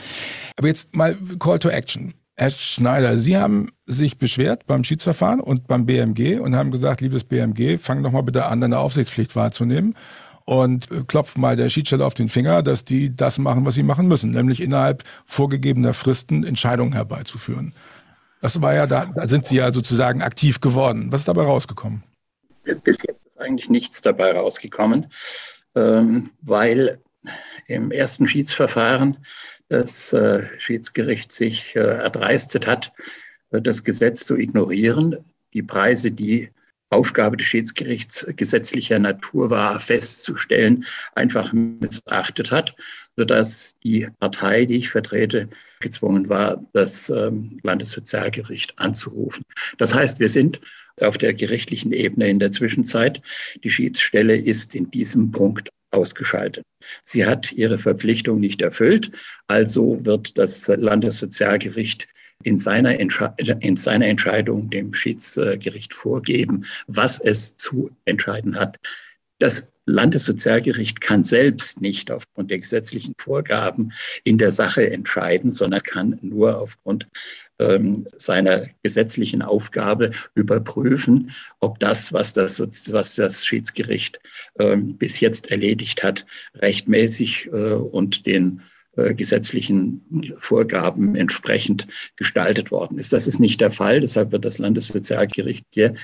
Aber 0.57 0.67
jetzt 0.67 0.97
mal 0.97 1.17
Call 1.39 1.61
to 1.61 1.69
Action. 1.69 2.15
Herr 2.37 2.51
Schneider, 2.51 3.19
Sie 3.19 3.37
haben 3.37 3.71
sich 3.87 4.19
beschwert 4.19 4.67
beim 4.67 4.85
Schiedsverfahren 4.85 5.41
und 5.41 5.67
beim 5.67 5.87
BMG 5.87 6.41
und 6.41 6.57
haben 6.57 6.71
gesagt, 6.71 7.01
liebes 7.01 7.25
BMG, 7.25 7.79
fang 7.79 8.03
doch 8.03 8.13
mal 8.13 8.23
bitte 8.23 8.47
an, 8.47 8.61
deine 8.61 8.79
Aufsichtspflicht 8.79 9.37
wahrzunehmen 9.37 9.95
und 10.45 10.89
klopft 11.09 11.39
mal 11.39 11.57
der 11.57 11.69
Schiedsstelle 11.69 12.05
auf 12.05 12.15
den 12.15 12.29
Finger, 12.29 12.63
dass 12.63 12.85
die 12.85 13.15
das 13.15 13.39
machen, 13.39 13.65
was 13.65 13.75
sie 13.75 13.83
machen 13.83 14.09
müssen, 14.09 14.31
nämlich 14.31 14.61
innerhalb 14.61 15.05
vorgegebener 15.25 15.95
Fristen 15.95 16.45
Entscheidungen 16.45 16.95
herbeizuführen. 16.95 17.75
Das 18.41 18.61
war 18.61 18.75
ja, 18.75 18.87
da, 18.87 19.07
da 19.07 19.29
sind 19.29 19.47
Sie 19.47 19.57
ja 19.57 19.73
sozusagen 19.73 20.21
aktiv 20.21 20.61
geworden. 20.61 21.13
Was 21.13 21.21
ist 21.21 21.29
dabei 21.29 21.45
rausgekommen? 21.45 22.03
Bis 22.65 22.99
jetzt 23.07 23.25
ist 23.25 23.41
eigentlich 23.41 23.71
nichts 23.71 24.03
dabei 24.03 24.33
rausgekommen, 24.33 25.13
ähm, 25.77 26.31
weil 26.43 27.01
im 27.69 27.93
ersten 27.93 28.27
Schiedsverfahren 28.27 29.19
das 29.73 30.13
äh, 30.13 30.45
Schiedsgericht 30.59 31.33
sich 31.33 31.75
äh, 31.75 31.81
erdreistet 31.81 32.67
hat, 32.67 32.93
äh, 33.51 33.63
das 33.63 33.83
Gesetz 33.83 34.25
zu 34.27 34.37
ignorieren. 34.37 35.17
Die 35.55 35.63
Preise, 35.63 36.11
die 36.11 36.51
Aufgabe 36.91 37.39
des 37.39 37.47
Schiedsgerichts 37.47 38.27
gesetzlicher 38.37 38.99
Natur 38.99 39.49
war, 39.49 39.81
festzustellen, 39.81 40.85
einfach 41.15 41.55
missachtet 41.55 42.51
hat, 42.51 42.77
sodass 43.17 43.79
die 43.83 44.09
Partei, 44.21 44.67
die 44.67 44.77
ich 44.77 44.91
vertrete, 44.91 45.49
gezwungen 45.81 46.29
war, 46.29 46.63
das 46.75 47.09
ähm, 47.09 47.59
Landessozialgericht 47.63 48.79
anzurufen. 48.79 49.45
Das 49.79 49.95
heißt, 49.95 50.21
wir 50.21 50.29
sind 50.29 50.61
auf 51.01 51.17
der 51.17 51.33
gerichtlichen 51.33 51.93
Ebene 51.93 52.29
in 52.29 52.39
der 52.39 52.51
Zwischenzeit. 52.51 53.23
Die 53.65 53.71
Schiedsstelle 53.71 54.37
ist 54.37 54.75
in 54.75 54.91
diesem 54.91 55.31
Punkt 55.31 55.71
ausgeschaltet. 55.93 56.65
Sie 57.05 57.25
hat 57.25 57.53
ihre 57.53 57.79
Verpflichtung 57.79 58.41
nicht 58.41 58.61
erfüllt, 58.63 59.13
also 59.47 60.05
wird 60.05 60.37
das 60.39 60.67
Landessozialgericht 60.69 62.09
in 62.43 62.59
seiner, 62.59 62.99
in 62.99 63.77
seiner 63.77 64.07
Entscheidung 64.07 64.71
dem 64.71 64.95
Schiedsgericht 64.95 65.95
vorgeben, 65.95 66.65
was 66.87 67.21
es 67.21 67.57
zu 67.57 67.91
entscheiden 68.05 68.59
hat. 68.59 68.79
Das 69.39 69.69
Landessozialgericht 69.87 71.01
kann 71.01 71.23
selbst 71.23 71.81
nicht 71.81 72.11
aufgrund 72.11 72.51
der 72.51 72.59
gesetzlichen 72.59 73.15
Vorgaben 73.19 73.93
in 74.23 74.39
der 74.39 74.53
Sache 74.53 74.89
entscheiden, 74.89 75.51
sondern 75.51 75.81
kann 75.81 76.19
nur 76.23 76.59
aufgrund 76.59 77.09
ähm, 77.59 78.07
seiner 78.17 78.67
gesetzlichen 78.83 79.43
Aufgabe 79.43 80.11
überprüfen, 80.35 81.33
ob 81.61 81.79
das, 81.79 82.13
was 82.13 82.33
das, 82.33 82.61
was 82.93 83.15
das 83.15 83.47
Schiedsgericht 83.47 84.21
ähm, 84.59 84.97
bis 84.97 85.21
jetzt 85.21 85.51
erledigt 85.51 86.03
hat, 86.03 86.27
rechtmäßig 86.55 87.49
äh, 87.53 87.75
und 87.75 88.27
den 88.27 88.63
äh, 88.97 89.15
gesetzlichen 89.15 90.35
Vorgaben 90.39 91.17
entsprechend 91.17 91.87
gestaltet 92.17 92.71
worden 92.71 92.99
ist. 92.99 93.13
Das 93.13 93.27
ist 93.27 93.39
nicht 93.39 93.61
der 93.61 93.71
Fall. 93.71 94.01
Deshalb 94.01 94.33
wird 94.33 94.45
das 94.45 94.59
Landessozialgericht 94.59 95.65
hier 95.71 95.95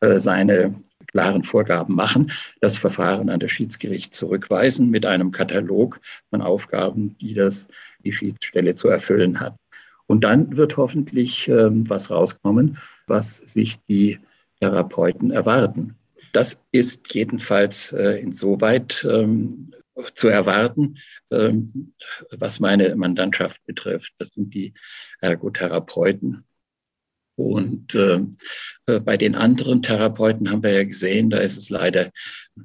äh, 0.00 0.18
seine 0.18 0.74
klaren 1.06 1.42
Vorgaben 1.42 1.94
machen, 1.94 2.32
das 2.60 2.76
Verfahren 2.76 3.30
an 3.30 3.40
das 3.40 3.52
Schiedsgericht 3.52 4.12
zurückweisen 4.12 4.90
mit 4.90 5.06
einem 5.06 5.32
Katalog 5.32 6.00
von 6.30 6.42
Aufgaben, 6.42 7.16
die 7.18 7.34
das 7.34 7.68
die 8.04 8.12
Schiedsstelle 8.12 8.74
zu 8.74 8.88
erfüllen 8.88 9.40
hat. 9.40 9.56
Und 10.06 10.24
dann 10.24 10.56
wird 10.56 10.76
hoffentlich 10.76 11.48
ähm, 11.48 11.88
was 11.88 12.10
rauskommen, 12.10 12.78
was 13.06 13.38
sich 13.38 13.76
die 13.88 14.18
Therapeuten 14.60 15.30
erwarten. 15.30 15.96
Das 16.32 16.64
ist 16.72 17.14
jedenfalls 17.14 17.92
äh, 17.92 18.20
insoweit 18.20 19.06
ähm, 19.08 19.72
zu 20.14 20.28
erwarten, 20.28 20.98
ähm, 21.30 21.94
was 22.30 22.60
meine 22.60 22.94
Mandantschaft 22.96 23.64
betrifft. 23.66 24.12
Das 24.18 24.30
sind 24.30 24.52
die 24.52 24.74
Ergotherapeuten. 25.20 26.44
Und 27.36 27.94
äh, 27.94 28.20
äh, 28.86 29.00
bei 29.00 29.16
den 29.16 29.34
anderen 29.34 29.82
Therapeuten 29.82 30.50
haben 30.50 30.62
wir 30.62 30.72
ja 30.72 30.84
gesehen, 30.84 31.30
da 31.30 31.38
ist 31.38 31.56
es 31.56 31.70
leider 31.70 32.12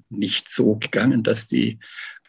nicht 0.09 0.49
so 0.49 0.75
gegangen, 0.75 1.23
dass 1.23 1.47
die 1.47 1.79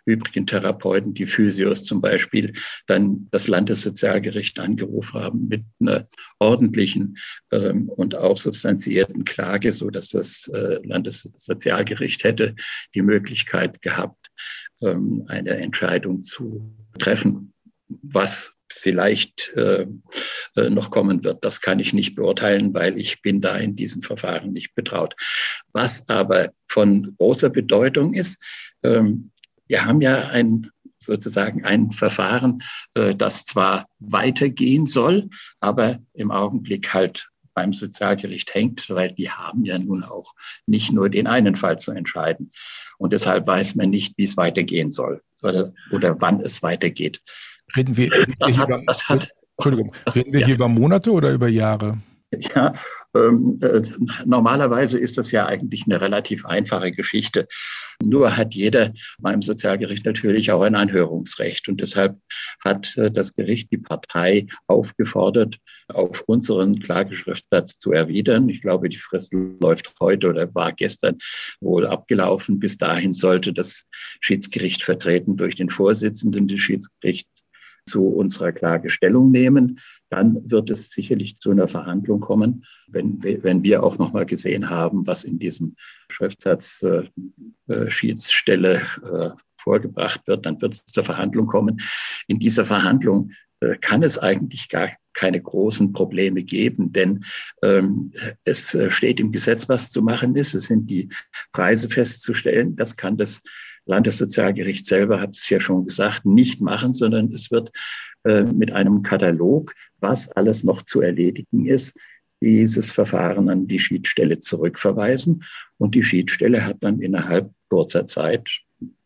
übrigen 0.04 0.46
Therapeuten, 0.46 1.14
die 1.14 1.26
Physios 1.26 1.84
zum 1.84 2.00
Beispiel, 2.00 2.52
dann 2.86 3.28
das 3.30 3.48
Landessozialgericht 3.48 4.58
angerufen 4.58 5.20
haben 5.20 5.48
mit 5.48 5.64
einer 5.80 6.08
ordentlichen 6.38 7.16
ähm, 7.50 7.88
und 7.88 8.16
auch 8.16 8.36
substanzierten 8.36 9.24
Klage, 9.24 9.72
so 9.72 9.90
dass 9.90 10.10
das 10.10 10.48
äh, 10.48 10.78
Landessozialgericht 10.84 12.24
hätte 12.24 12.54
die 12.94 13.02
Möglichkeit 13.02 13.82
gehabt, 13.82 14.30
ähm, 14.80 15.24
eine 15.28 15.50
Entscheidung 15.50 16.22
zu 16.22 16.74
treffen, 16.98 17.52
was 17.88 18.56
vielleicht 18.72 19.52
äh, 19.56 19.86
äh, 20.56 20.70
noch 20.70 20.90
kommen 20.90 21.24
wird. 21.24 21.44
Das 21.44 21.60
kann 21.60 21.80
ich 21.80 21.92
nicht 21.92 22.14
beurteilen, 22.14 22.72
weil 22.72 22.98
ich 22.98 23.20
bin 23.22 23.40
da 23.40 23.56
in 23.56 23.76
diesem 23.76 24.00
Verfahren 24.00 24.52
nicht 24.52 24.74
betraut. 24.74 25.14
Was 25.72 26.08
aber 26.08 26.52
von 26.66 27.14
großer 27.18 27.50
Bedeutung 27.50 28.14
ist, 28.14 28.40
ähm, 28.82 29.30
wir 29.70 29.84
haben 29.84 30.00
ja 30.00 30.28
ein 30.28 30.68
sozusagen 30.98 31.64
ein 31.64 31.92
Verfahren, 31.92 32.62
äh, 32.94 33.14
das 33.14 33.44
zwar 33.44 33.86
weitergehen 34.00 34.84
soll, 34.84 35.30
aber 35.60 36.00
im 36.12 36.30
Augenblick 36.30 36.92
halt 36.92 37.30
beim 37.54 37.72
Sozialgericht 37.72 38.52
hängt, 38.52 38.90
weil 38.90 39.12
die 39.12 39.30
haben 39.30 39.64
ja 39.64 39.78
nun 39.78 40.02
auch 40.02 40.34
nicht 40.66 40.92
nur 40.92 41.08
den 41.08 41.26
einen 41.26 41.54
Fall 41.54 41.78
zu 41.78 41.92
entscheiden. 41.92 42.52
Und 42.98 43.12
deshalb 43.12 43.46
weiß 43.46 43.76
man 43.76 43.90
nicht, 43.90 44.18
wie 44.18 44.24
es 44.24 44.36
weitergehen 44.36 44.90
soll 44.90 45.22
oder, 45.42 45.72
oder 45.90 46.20
wann 46.20 46.40
es 46.40 46.62
weitergeht. 46.62 47.22
Reden 47.74 47.96
wir, 47.96 48.26
das 48.38 48.58
hat, 48.58 48.68
das 48.86 49.08
hat, 49.08 49.30
Entschuldigung, 49.56 49.94
reden 50.14 50.32
wir 50.32 50.40
ja. 50.40 50.46
hier 50.46 50.56
über 50.56 50.68
Monate 50.68 51.12
oder 51.12 51.30
über 51.32 51.48
Jahre? 51.48 51.96
Ja, 52.54 52.74
ähm, 53.14 53.58
äh, 53.60 53.82
normalerweise 54.24 54.98
ist 54.98 55.18
das 55.18 55.32
ja 55.32 55.46
eigentlich 55.46 55.84
eine 55.86 56.00
relativ 56.00 56.46
einfache 56.46 56.92
Geschichte. 56.92 57.48
Nur 58.02 58.36
hat 58.36 58.54
jeder 58.54 58.92
beim 59.18 59.42
Sozialgericht 59.42 60.06
natürlich 60.06 60.52
auch 60.52 60.62
ein 60.62 60.76
Anhörungsrecht. 60.76 61.68
Und 61.68 61.80
deshalb 61.80 62.16
hat 62.64 62.96
äh, 62.96 63.10
das 63.10 63.34
Gericht 63.34 63.72
die 63.72 63.78
Partei 63.78 64.46
aufgefordert, 64.68 65.58
auf 65.88 66.22
unseren 66.26 66.78
Klageschriftsatz 66.78 67.78
zu 67.78 67.92
erwidern. 67.92 68.48
Ich 68.48 68.62
glaube, 68.62 68.88
die 68.88 68.96
Frist 68.96 69.34
läuft 69.60 69.92
heute 70.00 70.28
oder 70.28 70.54
war 70.54 70.72
gestern 70.72 71.18
wohl 71.60 71.86
abgelaufen. 71.86 72.60
Bis 72.60 72.78
dahin 72.78 73.12
sollte 73.12 73.52
das 73.52 73.86
Schiedsgericht 74.20 74.82
vertreten 74.84 75.36
durch 75.36 75.56
den 75.56 75.68
Vorsitzenden 75.68 76.46
des 76.46 76.60
Schiedsgerichts 76.60 77.44
zu 77.90 78.06
unserer 78.06 78.52
Klage 78.52 78.88
Stellung 78.88 79.30
nehmen. 79.30 79.80
Dann 80.08 80.50
wird 80.50 80.70
es 80.70 80.90
sicherlich 80.90 81.36
zu 81.36 81.50
einer 81.50 81.68
Verhandlung 81.68 82.20
kommen, 82.20 82.64
wenn, 82.88 83.22
wenn 83.22 83.62
wir 83.62 83.82
auch 83.82 83.98
nochmal 83.98 84.24
gesehen 84.24 84.70
haben, 84.70 85.06
was 85.06 85.24
in 85.24 85.38
diesem 85.38 85.76
Schriftsatz 86.08 86.82
äh, 86.82 87.08
äh, 87.72 87.90
Schiedsstelle 87.90 88.82
äh, 89.04 89.30
vorgebracht 89.56 90.26
wird, 90.26 90.46
dann 90.46 90.60
wird 90.62 90.74
es 90.74 90.86
zur 90.86 91.04
Verhandlung 91.04 91.46
kommen. 91.46 91.80
In 92.26 92.38
dieser 92.38 92.64
Verhandlung 92.64 93.32
äh, 93.60 93.76
kann 93.76 94.02
es 94.02 94.18
eigentlich 94.18 94.68
gar 94.68 94.90
keine 95.12 95.40
großen 95.40 95.92
Probleme 95.92 96.42
geben, 96.42 96.92
denn 96.92 97.24
ähm, 97.62 98.12
es 98.44 98.74
äh, 98.74 98.90
steht 98.90 99.20
im 99.20 99.32
Gesetz, 99.32 99.68
was 99.68 99.90
zu 99.90 100.02
machen 100.02 100.34
ist. 100.36 100.54
Es 100.54 100.66
sind 100.66 100.88
die 100.88 101.08
Preise 101.52 101.88
festzustellen. 101.88 102.76
Das 102.76 102.96
kann 102.96 103.16
das 103.16 103.42
Landessozialgericht 103.86 104.86
selber, 104.86 105.20
hat 105.20 105.36
es 105.36 105.48
ja 105.48 105.60
schon 105.60 105.84
gesagt, 105.84 106.24
nicht 106.24 106.60
machen, 106.60 106.92
sondern 106.92 107.32
es 107.32 107.50
wird 107.50 107.70
äh, 108.24 108.42
mit 108.44 108.72
einem 108.72 109.02
Katalog, 109.02 109.74
was 109.98 110.28
alles 110.32 110.64
noch 110.64 110.82
zu 110.82 111.00
erledigen 111.00 111.66
ist, 111.66 111.96
dieses 112.42 112.90
Verfahren 112.90 113.48
an 113.48 113.66
die 113.66 113.80
Schiedsstelle 113.80 114.38
zurückverweisen. 114.38 115.44
Und 115.78 115.94
die 115.94 116.02
Schiedsstelle 116.02 116.64
hat 116.64 116.78
dann 116.80 117.00
innerhalb 117.00 117.50
kurzer 117.68 118.06
Zeit, 118.06 118.48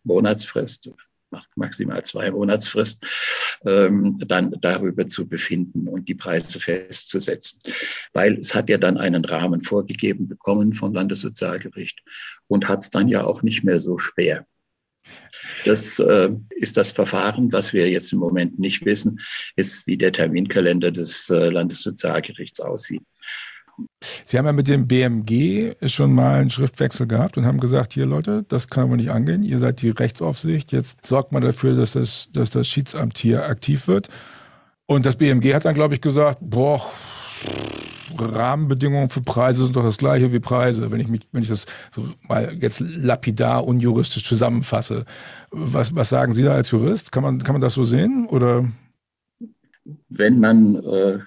Monatsfrist, 0.05 0.91
maximal 1.57 2.03
zwei 2.05 2.31
Monatsfrist, 2.31 3.05
ähm, 3.65 4.19
dann 4.27 4.55
darüber 4.61 5.07
zu 5.07 5.29
befinden 5.29 5.89
und 5.89 6.09
die 6.09 6.15
Preise 6.15 6.61
festzusetzen. 6.61 7.61
Weil 8.13 8.39
es 8.39 8.55
hat 8.55 8.69
ja 8.69 8.79
dann 8.79 8.99
einen 8.99 9.25
Rahmen 9.25 9.63
vorgegeben 9.63 10.29
bekommen 10.29 10.73
vom 10.73 10.93
Landessozialgericht 10.93 12.03
und 12.47 12.69
hat 12.69 12.83
es 12.83 12.91
dann 12.91 13.09
ja 13.09 13.25
auch 13.25 13.43
nicht 13.43 13.65
mehr 13.65 13.81
so 13.81 13.99
schwer. 13.99 14.47
Das 15.65 15.99
äh, 15.99 16.31
ist 16.51 16.77
das 16.77 16.93
Verfahren, 16.93 17.53
was 17.53 17.73
wir 17.73 17.91
jetzt 17.91 18.13
im 18.13 18.19
Moment 18.19 18.59
nicht 18.59 18.85
wissen, 18.85 19.21
ist, 19.57 19.87
wie 19.87 19.97
der 19.97 20.13
Terminkalender 20.13 20.91
des 20.91 21.31
äh, 21.31 21.51
Landessozialgerichts 21.51 22.61
aussieht. 22.61 23.03
Sie 24.25 24.39
haben 24.39 24.47
ja 24.47 24.53
mit 24.53 24.69
dem 24.69 24.87
BMG 24.87 25.75
schon 25.87 26.13
mal 26.13 26.41
einen 26.41 26.51
Schriftwechsel 26.51 27.07
gehabt 27.07 27.37
und 27.37 27.45
haben 27.45 27.59
gesagt, 27.59 27.95
hier 27.95 28.07
Leute, 28.07 28.45
das 28.49 28.69
kann 28.69 28.85
aber 28.85 28.97
nicht 28.97 29.11
angehen. 29.11 29.43
Ihr 29.43 29.59
seid 29.59 29.83
die 29.83 29.91
Rechtsaufsicht. 29.91 30.73
Jetzt 30.73 31.05
sorgt 31.05 31.33
man 31.33 31.43
dafür, 31.43 31.75
dass 31.75 31.93
das, 31.93 32.29
dass 32.33 32.51
das 32.51 32.69
Schiedsamt 32.69 33.19
hier 33.19 33.45
aktiv 33.47 33.89
wird. 33.89 34.09
Und 34.87 35.07
das 35.07 35.17
BMG 35.17 35.55
hat 35.55 35.65
dann, 35.65 35.75
glaube 35.75 35.95
ich, 35.95 36.01
gesagt, 36.01 36.39
boah, 36.41 36.81
Rahmenbedingungen 38.19 39.11
für 39.11 39.23
Preise 39.23 39.65
sind 39.65 39.77
doch 39.77 39.83
das 39.83 39.97
gleiche 39.97 40.33
wie 40.33 40.41
Preise, 40.41 40.93
wenn 40.93 41.01
ich 41.01 41.09
mich, 41.09 41.23
wenn 41.33 41.43
ich 41.43 41.49
das 41.49 41.67
so 41.93 42.09
mal 42.29 42.57
jetzt 42.61 42.81
lapidar 42.81 43.67
unjuristisch 43.67 44.25
zusammenfasse. 44.25 45.05
Was, 45.51 45.95
was 45.95 46.09
sagen 46.11 46.35
Sie 46.35 46.43
da 46.43 46.53
als 46.53 46.71
Jurist? 46.71 47.13
Kann 47.13 47.23
man, 47.23 47.43
kann 47.43 47.55
man 47.55 47.63
das 47.63 47.75
so 47.75 47.85
sehen? 47.85 48.27
Oder? 48.27 48.69
Wenn 50.09 50.41
man 50.41 50.77
äh, 50.85 51.19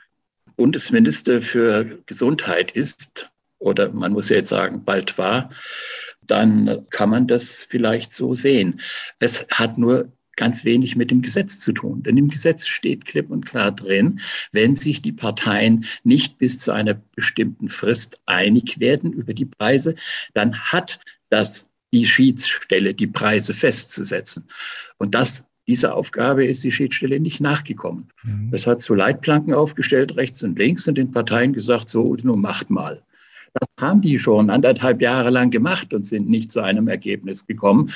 Bundesminister 0.55 1.41
für 1.41 2.00
Gesundheit 2.05 2.71
ist, 2.71 3.29
oder 3.59 3.91
man 3.91 4.13
muss 4.13 4.29
ja 4.29 4.38
jetzt 4.38 4.50
sagen, 4.50 4.83
bald 4.83 5.17
war, 5.17 5.50
dann 6.25 6.86
kann 6.89 7.09
man 7.09 7.27
das 7.27 7.65
vielleicht 7.67 8.12
so 8.12 8.36
sehen. 8.36 8.81
Es 9.19 9.47
hat 9.51 9.77
nur 9.77 10.12
ganz 10.38 10.63
wenig 10.63 10.96
mit 10.96 11.12
dem 11.12 11.22
Gesetz 11.22 11.60
zu 11.60 11.74
tun. 11.74 12.03
Denn 12.03 12.15
im 12.15 12.29
Gesetz 12.29 12.65
steht 12.65 13.06
klipp 13.06 13.29
und 13.29 13.46
klar 13.46 13.74
drin, 13.74 14.22
wenn 14.53 14.75
sich 14.75 15.01
die 15.01 15.12
Parteien 15.12 15.86
nicht 16.03 16.38
bis 16.38 16.60
zu 16.60 16.72
einer 16.72 16.94
bestimmten 17.15 17.67
Frist 17.67 18.22
einig 18.25 18.79
werden 18.79 19.12
über 19.12 19.34
die 19.34 19.46
Preise, 19.46 19.96
dann 20.34 20.58
hat 20.58 21.00
das 21.29 21.70
die 21.94 22.06
Schiedsstelle, 22.06 22.94
die 22.94 23.08
Preise 23.08 23.53
festzusetzen. 23.53 24.48
Und 24.98 25.15
das 25.15 25.48
dieser 25.67 25.96
Aufgabe 25.96 26.46
ist 26.46 26.63
die 26.63 26.72
Schiedsstelle 26.72 27.20
nicht 27.20 27.41
nachgekommen. 27.41 28.08
Mhm. 28.24 28.51
Das 28.51 28.65
hat 28.65 28.82
so 28.82 28.94
Leitplanken 28.94 29.53
aufgestellt, 29.53 30.15
rechts 30.15 30.41
und 30.41 30.58
links, 30.58 30.88
und 30.88 30.98
den 30.98 31.12
Parteien 31.12 31.51
gesagt, 31.51 31.89
so, 31.89 32.15
nun 32.24 32.39
macht 32.39 32.70
mal. 32.70 33.03
Das 33.54 33.68
haben 33.80 34.01
die 34.01 34.20
schon 34.20 34.50
anderthalb 34.50 35.01
Jahre 35.01 35.30
lang 35.30 35.51
gemacht 35.51 35.94
und 35.94 36.04
sind 36.04 36.30
nicht 36.30 36.51
zu 36.51 36.62
einem 36.62 36.88
Ergebnis 36.88 37.46
gekommen. 37.46 37.92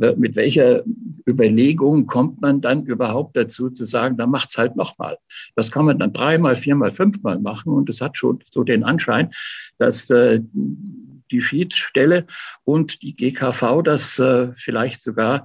Äh, 0.00 0.14
mit 0.16 0.36
welcher 0.36 0.82
Überlegung 1.28 2.06
kommt 2.06 2.40
man 2.40 2.60
dann 2.60 2.84
überhaupt 2.84 3.36
dazu 3.36 3.70
zu 3.70 3.84
sagen, 3.84 4.16
da 4.16 4.26
macht's 4.26 4.58
halt 4.58 4.76
nochmal. 4.76 5.18
Das 5.54 5.70
kann 5.70 5.86
man 5.86 5.98
dann 5.98 6.12
dreimal, 6.12 6.56
viermal, 6.56 6.90
fünfmal 6.90 7.38
machen 7.38 7.72
und 7.72 7.88
es 7.88 8.00
hat 8.00 8.16
schon 8.16 8.40
so 8.50 8.64
den 8.64 8.84
Anschein, 8.84 9.30
dass 9.78 10.10
äh, 10.10 10.40
die 11.30 11.42
Schiedsstelle 11.42 12.26
und 12.64 13.02
die 13.02 13.14
GKV 13.14 13.82
das 13.82 14.18
äh, 14.18 14.52
vielleicht 14.54 15.02
sogar 15.02 15.44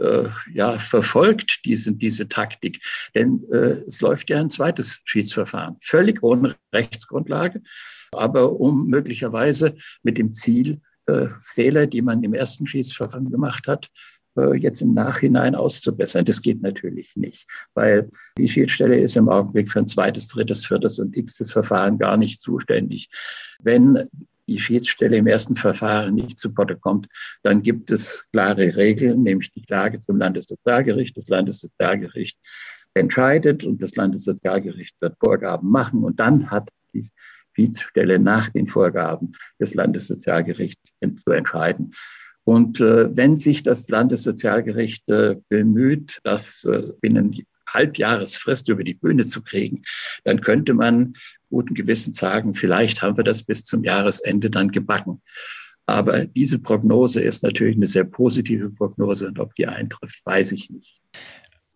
äh, 0.00 0.28
ja, 0.52 0.78
verfolgt 0.78 1.64
diese, 1.64 1.92
diese 1.92 2.28
Taktik. 2.28 2.80
Denn 3.14 3.42
äh, 3.50 3.82
es 3.86 4.00
läuft 4.00 4.30
ja 4.30 4.40
ein 4.40 4.50
zweites 4.50 5.02
Schiedsverfahren, 5.04 5.76
völlig 5.80 6.22
ohne 6.22 6.56
Rechtsgrundlage, 6.72 7.62
aber 8.12 8.60
um 8.60 8.88
möglicherweise 8.88 9.76
mit 10.02 10.18
dem 10.18 10.32
Ziel, 10.32 10.80
äh, 11.06 11.28
Fehler, 11.44 11.86
die 11.86 12.02
man 12.02 12.22
im 12.22 12.34
ersten 12.34 12.66
Schiedsverfahren 12.66 13.30
gemacht 13.30 13.66
hat, 13.66 13.90
äh, 14.36 14.56
jetzt 14.56 14.80
im 14.80 14.94
Nachhinein 14.94 15.54
auszubessern. 15.54 16.24
Das 16.24 16.42
geht 16.42 16.62
natürlich 16.62 17.14
nicht, 17.16 17.46
weil 17.74 18.10
die 18.38 18.48
Schiedsstelle 18.48 18.98
ist 18.98 19.16
im 19.16 19.28
Augenblick 19.28 19.70
für 19.70 19.80
ein 19.80 19.86
zweites, 19.86 20.28
drittes, 20.28 20.66
viertes 20.66 20.98
und 20.98 21.16
x-tes 21.16 21.52
Verfahren 21.52 21.98
gar 21.98 22.16
nicht 22.16 22.40
zuständig. 22.40 23.10
Wenn 23.60 24.08
die 24.46 24.58
Schiedsstelle 24.58 25.16
im 25.16 25.26
ersten 25.26 25.56
Verfahren 25.56 26.14
nicht 26.14 26.38
zu 26.38 26.52
Potte 26.52 26.76
kommt, 26.76 27.08
dann 27.42 27.62
gibt 27.62 27.90
es 27.90 28.28
klare 28.30 28.76
Regeln, 28.76 29.22
nämlich 29.22 29.52
die 29.52 29.62
Klage 29.62 30.00
zum 30.00 30.18
Landessozialgericht. 30.18 31.16
Das 31.16 31.28
Landessozialgericht 31.28 32.38
entscheidet 32.94 33.64
und 33.64 33.82
das 33.82 33.96
Landessozialgericht 33.96 34.94
wird 35.00 35.16
Vorgaben 35.18 35.70
machen 35.70 36.04
und 36.04 36.20
dann 36.20 36.50
hat 36.50 36.70
die 36.92 37.10
Schiedsstelle 37.54 38.18
nach 38.18 38.48
den 38.50 38.66
Vorgaben 38.66 39.32
des 39.60 39.74
Landessozialgerichts 39.74 40.92
zu 41.16 41.30
entscheiden. 41.30 41.92
Und 42.44 42.80
äh, 42.80 43.16
wenn 43.16 43.38
sich 43.38 43.62
das 43.62 43.88
Landessozialgericht 43.88 45.10
äh, 45.10 45.36
bemüht, 45.48 46.20
das 46.24 46.64
äh, 46.64 46.92
binnen 47.00 47.34
Halbjahresfrist 47.66 48.68
über 48.68 48.84
die 48.84 48.94
Bühne 48.94 49.24
zu 49.24 49.42
kriegen, 49.42 49.82
dann 50.24 50.40
könnte 50.42 50.74
man 50.74 51.14
guten 51.50 51.74
Gewissens 51.74 52.18
sagen, 52.18 52.54
vielleicht 52.54 53.02
haben 53.02 53.16
wir 53.16 53.24
das 53.24 53.42
bis 53.42 53.64
zum 53.64 53.84
Jahresende 53.84 54.50
dann 54.50 54.70
gebacken. 54.70 55.20
Aber 55.86 56.24
diese 56.26 56.58
Prognose 56.58 57.20
ist 57.20 57.42
natürlich 57.42 57.76
eine 57.76 57.86
sehr 57.86 58.04
positive 58.04 58.70
Prognose 58.70 59.28
und 59.28 59.38
ob 59.38 59.54
die 59.54 59.66
eintrifft, 59.66 60.24
weiß 60.24 60.52
ich 60.52 60.70
nicht. 60.70 61.00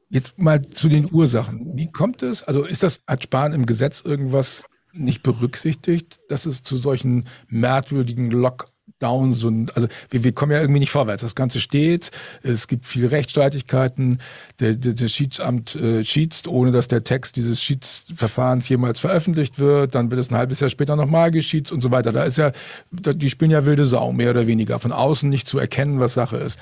Jetzt 0.09 0.39
mal 0.39 0.63
zu 0.63 0.89
den 0.89 1.13
Ursachen. 1.13 1.77
Wie 1.77 1.91
kommt 1.91 2.23
es? 2.23 2.43
Also 2.43 2.65
ist 2.65 2.83
das, 2.83 3.01
hat 3.07 3.23
Spahn 3.23 3.53
im 3.53 3.67
Gesetz 3.67 4.01
irgendwas 4.01 4.65
nicht 4.95 5.23
berücksichtigt, 5.23 6.21
dass 6.29 6.47
es 6.47 6.63
zu 6.63 6.79
solchen 6.79 7.25
merkwürdigen 7.49 8.31
Lock 8.31 8.67
down, 8.99 9.35
so 9.35 9.49
ein, 9.49 9.71
also 9.75 9.89
wir, 10.11 10.25
wir 10.25 10.33
kommen 10.33 10.53
ja 10.53 10.61
irgendwie 10.61 10.81
nicht 10.81 10.91
vorwärts. 10.91 11.23
Das 11.23 11.35
Ganze 11.35 11.61
steht, 11.61 12.11
es 12.43 12.67
gibt 12.69 12.87
viele 12.87 13.11
Rechtsstreitigkeiten, 13.11 14.19
der, 14.61 14.75
der, 14.75 14.95
der 14.95 15.09
Schiedsamt 15.09 15.75
äh, 15.77 16.05
schießt, 16.05 16.49
ohne 16.49 16.73
dass 16.73 16.89
der 16.89 17.05
Text 17.05 17.37
dieses 17.37 17.63
Schiedsverfahrens 17.63 18.69
jemals 18.69 18.99
veröffentlicht 18.99 19.59
wird, 19.59 19.95
dann 19.95 20.11
wird 20.11 20.21
es 20.21 20.31
ein 20.31 20.37
halbes 20.37 20.61
Jahr 20.61 20.71
später 20.71 20.97
nochmal 20.97 21.31
geschießt 21.31 21.73
und 21.73 21.81
so 21.81 21.91
weiter. 21.91 22.13
Da 22.13 22.25
ist 22.25 22.39
ja, 22.39 22.53
die 22.91 23.31
spielen 23.31 23.51
ja 23.51 23.65
wilde 23.65 23.85
Sau, 23.85 24.13
mehr 24.13 24.31
oder 24.31 24.47
weniger, 24.47 24.79
von 24.79 24.93
außen 24.93 25.29
nicht 25.29 25.49
zu 25.49 25.59
erkennen, 25.59 26.01
was 26.01 26.15
Sache 26.15 26.37
ist. 26.39 26.59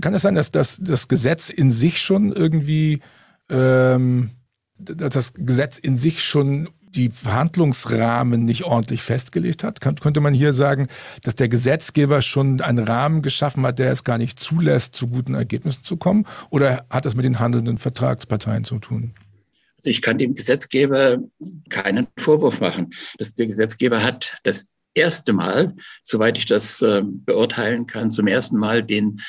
Kann 0.00 0.14
es 0.14 0.22
sein, 0.22 0.34
dass, 0.34 0.50
dass 0.50 0.78
das 0.80 1.08
Gesetz 1.08 1.50
in 1.50 1.72
sich 1.72 2.00
schon 2.00 2.32
irgendwie 2.32 3.00
ähm, 3.50 4.30
dass 4.82 5.12
das 5.12 5.34
Gesetz 5.34 5.78
in 5.78 5.96
sich 5.96 6.24
schon 6.24 6.68
die 6.94 7.10
Verhandlungsrahmen 7.10 8.44
nicht 8.44 8.64
ordentlich 8.64 9.02
festgelegt 9.02 9.64
hat? 9.64 9.80
Kann, 9.80 9.96
könnte 9.96 10.20
man 10.20 10.34
hier 10.34 10.52
sagen, 10.52 10.88
dass 11.22 11.34
der 11.34 11.48
Gesetzgeber 11.48 12.22
schon 12.22 12.60
einen 12.60 12.86
Rahmen 12.86 13.22
geschaffen 13.22 13.64
hat, 13.64 13.78
der 13.78 13.92
es 13.92 14.04
gar 14.04 14.18
nicht 14.18 14.40
zulässt, 14.40 14.94
zu 14.94 15.08
guten 15.08 15.34
Ergebnissen 15.34 15.84
zu 15.84 15.96
kommen? 15.96 16.26
Oder 16.50 16.84
hat 16.90 17.04
das 17.04 17.14
mit 17.14 17.24
den 17.24 17.38
handelnden 17.38 17.78
Vertragsparteien 17.78 18.64
zu 18.64 18.78
tun? 18.78 19.14
Also 19.78 19.90
ich 19.90 20.02
kann 20.02 20.18
dem 20.18 20.34
Gesetzgeber 20.34 21.18
keinen 21.70 22.06
Vorwurf 22.18 22.60
machen. 22.60 22.92
Das, 23.18 23.34
der 23.34 23.46
Gesetzgeber 23.46 24.02
hat 24.02 24.38
das 24.42 24.76
erste 24.94 25.32
Mal, 25.32 25.74
soweit 26.02 26.36
ich 26.36 26.46
das 26.46 26.82
äh, 26.82 27.02
beurteilen 27.04 27.86
kann, 27.86 28.10
zum 28.10 28.26
ersten 28.26 28.58
Mal 28.58 28.82
den 28.82 29.20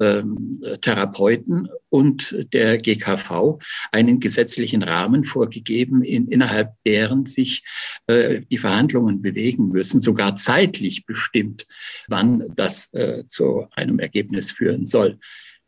ähm, 0.00 0.60
Therapeuten 0.80 1.68
und 1.88 2.36
der 2.52 2.78
GKV 2.78 3.58
einen 3.92 4.20
gesetzlichen 4.20 4.82
Rahmen 4.82 5.24
vorgegeben, 5.24 6.02
in, 6.02 6.28
innerhalb 6.28 6.74
deren 6.86 7.26
sich 7.26 7.64
äh, 8.06 8.40
die 8.50 8.58
Verhandlungen 8.58 9.22
bewegen 9.22 9.68
müssen, 9.68 10.00
sogar 10.00 10.36
zeitlich 10.36 11.06
bestimmt, 11.06 11.66
wann 12.08 12.44
das 12.56 12.92
äh, 12.94 13.24
zu 13.26 13.66
einem 13.72 13.98
Ergebnis 13.98 14.50
führen 14.50 14.86
soll. 14.86 15.18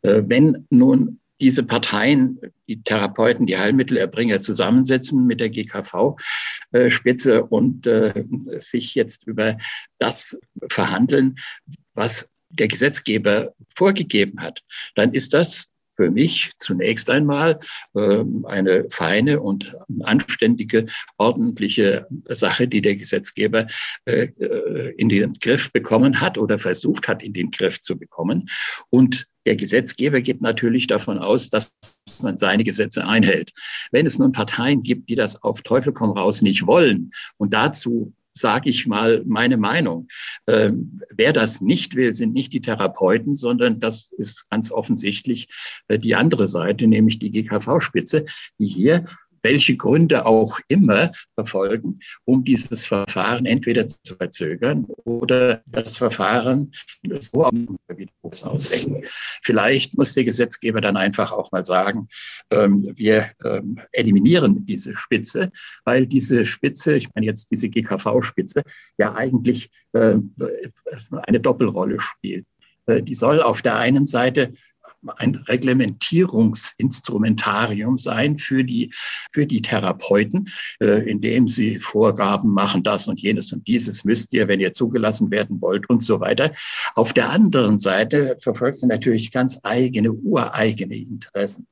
Äh, 0.01 0.23
wenn 0.25 0.65
nun 0.69 1.19
diese 1.41 1.63
Parteien, 1.63 2.39
die 2.67 2.83
Therapeuten, 2.83 3.47
die 3.47 3.57
Heilmittelerbringer 3.57 4.39
zusammensetzen 4.39 5.25
mit 5.25 5.41
der 5.41 5.49
GKV-Spitze 5.49 7.35
äh, 7.35 7.41
und 7.41 7.87
äh, 7.87 8.23
sich 8.59 8.93
jetzt 8.93 9.25
über 9.25 9.57
das 9.97 10.37
verhandeln, 10.69 11.37
was 11.95 12.30
der 12.53 12.67
Gesetzgeber 12.67 13.53
vorgegeben 13.75 14.41
hat, 14.41 14.61
dann 14.95 15.13
ist 15.13 15.33
das 15.33 15.67
für 15.95 16.09
mich 16.09 16.51
zunächst 16.57 17.09
einmal 17.09 17.59
äh, 17.93 18.23
eine 18.45 18.89
feine 18.89 19.39
und 19.41 19.75
anständige, 20.01 20.87
ordentliche 21.17 22.07
Sache, 22.25 22.67
die 22.67 22.81
der 22.81 22.95
Gesetzgeber 22.95 23.67
äh, 24.05 24.29
äh, 24.39 24.95
in 24.97 25.09
den 25.09 25.33
Griff 25.33 25.71
bekommen 25.71 26.19
hat 26.19 26.37
oder 26.37 26.57
versucht 26.57 27.07
hat, 27.07 27.21
in 27.21 27.33
den 27.33 27.51
Griff 27.51 27.81
zu 27.81 27.99
bekommen. 27.99 28.49
Und 28.89 29.27
der 29.45 29.55
Gesetzgeber 29.55 30.21
geht 30.21 30.41
natürlich 30.41 30.87
davon 30.87 31.17
aus, 31.17 31.49
dass 31.49 31.75
man 32.19 32.37
seine 32.37 32.63
Gesetze 32.63 33.05
einhält. 33.05 33.51
Wenn 33.91 34.05
es 34.05 34.19
nun 34.19 34.31
Parteien 34.31 34.83
gibt, 34.83 35.09
die 35.09 35.15
das 35.15 35.41
auf 35.43 35.61
Teufel 35.61 35.93
komm 35.93 36.11
raus 36.11 36.41
nicht 36.41 36.67
wollen 36.67 37.11
und 37.37 37.53
dazu 37.53 38.13
sage 38.33 38.69
ich 38.69 38.87
mal 38.87 39.23
meine 39.25 39.57
Meinung. 39.57 40.07
Ähm, 40.47 41.01
wer 41.09 41.33
das 41.33 41.61
nicht 41.61 41.95
will, 41.95 42.13
sind 42.13 42.33
nicht 42.33 42.53
die 42.53 42.61
Therapeuten, 42.61 43.35
sondern 43.35 43.79
das 43.79 44.11
ist 44.11 44.49
ganz 44.49 44.71
offensichtlich 44.71 45.49
äh, 45.87 45.99
die 45.99 46.15
andere 46.15 46.47
Seite, 46.47 46.87
nämlich 46.87 47.19
die 47.19 47.31
GKV-Spitze, 47.31 48.25
die 48.59 48.67
hier 48.67 49.05
welche 49.43 49.75
Gründe 49.75 50.25
auch 50.25 50.59
immer 50.67 51.11
verfolgen, 51.35 51.99
um 52.25 52.43
dieses 52.43 52.85
Verfahren 52.85 53.45
entweder 53.45 53.85
zu 53.87 54.15
verzögern 54.15 54.85
oder 55.03 55.61
das 55.65 55.97
Verfahren 55.97 56.73
so 57.19 57.49
aushängen. 58.43 59.03
Vielleicht 59.41 59.97
muss 59.97 60.13
der 60.13 60.25
Gesetzgeber 60.25 60.81
dann 60.81 60.97
einfach 60.97 61.31
auch 61.31 61.51
mal 61.51 61.65
sagen, 61.65 62.07
ähm, 62.49 62.91
wir 62.95 63.31
ähm, 63.43 63.79
eliminieren 63.91 64.65
diese 64.65 64.95
Spitze, 64.95 65.51
weil 65.85 66.05
diese 66.05 66.45
Spitze, 66.45 66.95
ich 66.95 67.09
meine 67.13 67.25
jetzt 67.25 67.51
diese 67.51 67.69
GKV-Spitze, 67.69 68.63
ja 68.97 69.15
eigentlich 69.15 69.69
äh, 69.93 70.15
eine 71.27 71.39
Doppelrolle 71.39 71.99
spielt. 71.99 72.45
Äh, 72.85 73.01
die 73.03 73.15
soll 73.15 73.41
auf 73.41 73.61
der 73.61 73.75
einen 73.75 74.05
Seite 74.05 74.53
ein 75.17 75.35
Reglementierungsinstrumentarium 75.35 77.97
sein 77.97 78.37
für 78.37 78.63
die, 78.63 78.93
für 79.31 79.47
die 79.47 79.61
Therapeuten, 79.61 80.49
äh, 80.79 81.09
indem 81.09 81.47
sie 81.47 81.79
Vorgaben 81.79 82.51
machen, 82.51 82.83
das 82.83 83.07
und 83.07 83.21
jenes 83.21 83.51
und 83.51 83.67
dieses 83.67 84.03
müsst 84.03 84.33
ihr, 84.33 84.47
wenn 84.47 84.59
ihr 84.59 84.73
zugelassen 84.73 85.31
werden 85.31 85.61
wollt 85.61 85.89
und 85.89 86.03
so 86.03 86.19
weiter. 86.19 86.51
Auf 86.95 87.13
der 87.13 87.29
anderen 87.29 87.79
Seite 87.79 88.37
verfolgt 88.41 88.75
sie 88.75 88.87
natürlich 88.87 89.31
ganz 89.31 89.59
eigene, 89.63 90.11
ureigene 90.11 90.95
Interessen, 90.95 91.67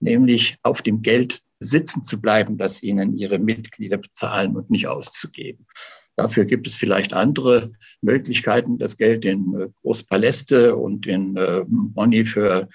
nämlich 0.00 0.58
auf 0.62 0.82
dem 0.82 1.02
Geld 1.02 1.42
sitzen 1.58 2.04
zu 2.04 2.20
bleiben, 2.20 2.58
das 2.58 2.82
ihnen 2.82 3.14
ihre 3.14 3.38
Mitglieder 3.38 3.96
bezahlen 3.96 4.56
und 4.56 4.70
nicht 4.70 4.86
auszugeben. 4.86 5.66
Dafür 6.16 6.46
gibt 6.46 6.66
es 6.66 6.76
vielleicht 6.76 7.12
andere 7.12 7.72
Möglichkeiten, 8.00 8.78
das 8.78 8.96
Geld 8.96 9.24
in 9.24 9.54
äh, 9.54 9.68
Großpaläste 9.82 10.74
und 10.74 11.06
in 11.06 11.36
äh, 11.36 11.64
Money 11.68 12.24
für 12.24 12.68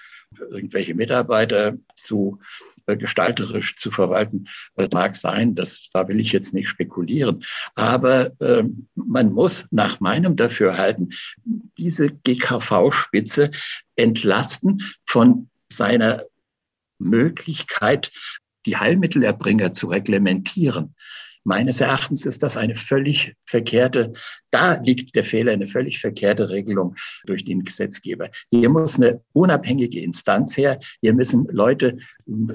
irgendwelche 0.52 0.94
Mitarbeiter 0.94 1.74
zu 1.96 2.40
äh, 2.86 2.98
gestalterisch 2.98 3.76
zu 3.76 3.92
verwalten, 3.92 4.48
mag 4.92 5.16
sein. 5.16 5.56
Das, 5.56 5.88
da 5.94 6.08
will 6.08 6.20
ich 6.20 6.32
jetzt 6.32 6.54
nicht 6.54 6.70
spekulieren. 6.70 7.44
Aber 7.76 8.40
äh, 8.40 8.64
man 8.96 9.32
muss 9.32 9.68
nach 9.72 10.00
meinem 10.00 10.36
Dafürhalten 10.36 11.14
diese 11.78 12.10
GKV-Spitze 12.10 13.52
entlasten 13.96 14.84
von 15.06 15.50
seiner 15.72 16.26
Möglichkeit, 16.98 18.12
die 18.66 18.78
Heilmittelerbringer 18.78 19.74
zu 19.74 19.88
reglementieren. 19.88 20.96
Meines 21.44 21.82
Erachtens 21.82 22.26
ist 22.26 22.44
das 22.44 22.58
eine 22.58 22.76
völlig 22.76 23.36
verkehrte, 23.46 24.14
da 24.52 24.80
liegt 24.82 25.16
der 25.16 25.24
Fehler, 25.24 25.54
eine 25.54 25.68
völlig 25.68 26.00
verkehrte 26.00 26.50
Regelung 26.50 26.96
durch 27.26 27.44
den 27.46 27.64
Gesetzgeber. 27.64 28.30
Hier 28.50 28.70
muss 28.70 28.98
eine 28.98 29.22
unabhängige 29.34 30.02
Instanz 30.02 30.56
her. 30.56 30.80
Hier 31.02 31.14
müssen 31.14 31.48
Leute 31.52 31.98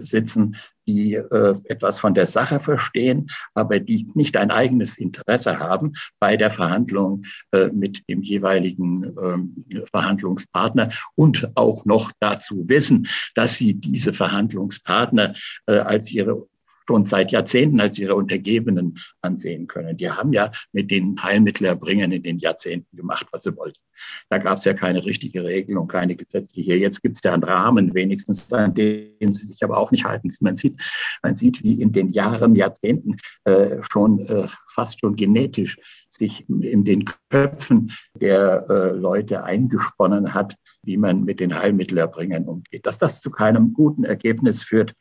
sitzen, 0.02 0.56
die 0.86 1.14
äh, 1.14 1.54
etwas 1.64 1.98
von 1.98 2.14
der 2.14 2.26
Sache 2.26 2.60
verstehen, 2.60 3.28
aber 3.54 3.80
die 3.80 4.06
nicht 4.14 4.36
ein 4.36 4.50
eigenes 4.50 4.98
Interesse 4.98 5.58
haben 5.58 5.94
bei 6.20 6.36
der 6.36 6.50
Verhandlung 6.50 7.24
äh, 7.50 7.68
mit 7.72 8.08
dem 8.08 8.22
jeweiligen 8.22 9.04
äh, 9.04 9.80
Verhandlungspartner 9.90 10.90
und 11.16 11.50
auch 11.56 11.84
noch 11.86 12.12
dazu 12.20 12.68
wissen, 12.68 13.08
dass 13.34 13.56
sie 13.58 13.74
diese 13.74 14.12
Verhandlungspartner 14.12 15.34
äh, 15.66 15.78
als 15.78 16.12
ihre 16.12 16.46
schon 16.86 17.06
seit 17.06 17.32
Jahrzehnten 17.32 17.80
als 17.80 17.98
ihre 17.98 18.14
Untergebenen 18.14 18.98
ansehen 19.20 19.66
können. 19.66 19.96
Die 19.96 20.10
haben 20.10 20.32
ja 20.32 20.52
mit 20.72 20.90
den 20.90 21.22
Heilmittelerbringern 21.22 22.12
in 22.12 22.22
den 22.22 22.38
Jahrzehnten 22.38 22.96
gemacht, 22.96 23.26
was 23.32 23.42
sie 23.42 23.56
wollten. 23.56 23.80
Da 24.28 24.38
gab 24.38 24.58
es 24.58 24.64
ja 24.64 24.74
keine 24.74 25.04
richtige 25.04 25.44
Regelung, 25.44 25.88
keine 25.88 26.16
gesetzliche. 26.16 26.74
Jetzt 26.74 27.02
gibt 27.02 27.16
es 27.16 27.22
ja 27.24 27.32
einen 27.32 27.42
Rahmen, 27.42 27.94
wenigstens, 27.94 28.52
an 28.52 28.74
dem 28.74 29.32
sie 29.32 29.46
sich 29.46 29.62
aber 29.62 29.78
auch 29.78 29.90
nicht 29.90 30.04
halten. 30.04 30.30
Man 30.40 30.56
sieht, 30.56 30.76
man 31.22 31.34
sieht 31.34 31.62
wie 31.62 31.80
in 31.80 31.92
den 31.92 32.08
Jahren, 32.08 32.54
Jahrzehnten 32.54 33.16
äh, 33.44 33.78
schon 33.90 34.20
äh, 34.20 34.48
fast 34.72 35.00
schon 35.00 35.16
genetisch 35.16 35.78
sich 36.08 36.48
in 36.48 36.84
den 36.84 37.04
Köpfen 37.30 37.92
der 38.20 38.66
äh, 38.68 38.90
Leute 38.92 39.44
eingesponnen 39.44 40.34
hat, 40.34 40.56
wie 40.82 40.96
man 40.96 41.24
mit 41.24 41.40
den 41.40 41.54
Heilmittelerbringern 41.54 42.44
umgeht. 42.44 42.86
Dass 42.86 42.98
das 42.98 43.20
zu 43.20 43.30
keinem 43.30 43.72
guten 43.72 44.04
Ergebnis 44.04 44.62
führt, 44.62 44.94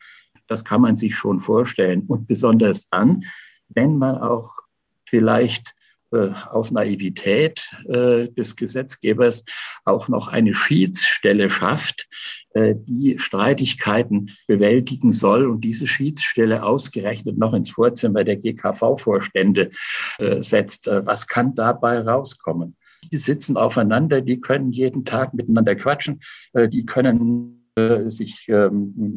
das 0.48 0.64
kann 0.64 0.80
man 0.80 0.96
sich 0.96 1.16
schon 1.16 1.40
vorstellen. 1.40 2.04
Und 2.06 2.26
besonders 2.26 2.88
dann, 2.88 3.24
wenn 3.68 3.98
man 3.98 4.18
auch 4.18 4.52
vielleicht 5.04 5.74
äh, 6.12 6.30
aus 6.50 6.70
Naivität 6.70 7.74
äh, 7.88 8.28
des 8.28 8.54
Gesetzgebers 8.54 9.44
auch 9.84 10.08
noch 10.08 10.28
eine 10.28 10.54
Schiedsstelle 10.54 11.50
schafft, 11.50 12.08
äh, 12.54 12.76
die 12.76 13.18
Streitigkeiten 13.18 14.30
bewältigen 14.46 15.12
soll 15.12 15.46
und 15.46 15.62
diese 15.62 15.88
Schiedsstelle 15.88 16.62
ausgerechnet 16.62 17.38
noch 17.38 17.54
ins 17.54 17.70
Vorzimmer 17.70 18.22
der 18.22 18.36
GKV-Vorstände 18.36 19.70
äh, 20.18 20.42
setzt. 20.42 20.86
Äh, 20.86 21.04
was 21.04 21.26
kann 21.26 21.56
dabei 21.56 22.00
rauskommen? 22.00 22.76
Die 23.12 23.18
sitzen 23.18 23.56
aufeinander, 23.56 24.20
die 24.20 24.40
können 24.40 24.72
jeden 24.72 25.04
Tag 25.04 25.34
miteinander 25.34 25.74
quatschen, 25.74 26.20
äh, 26.52 26.68
die 26.68 26.86
können 26.86 27.65
sich 27.76 28.46
ähm, 28.48 29.14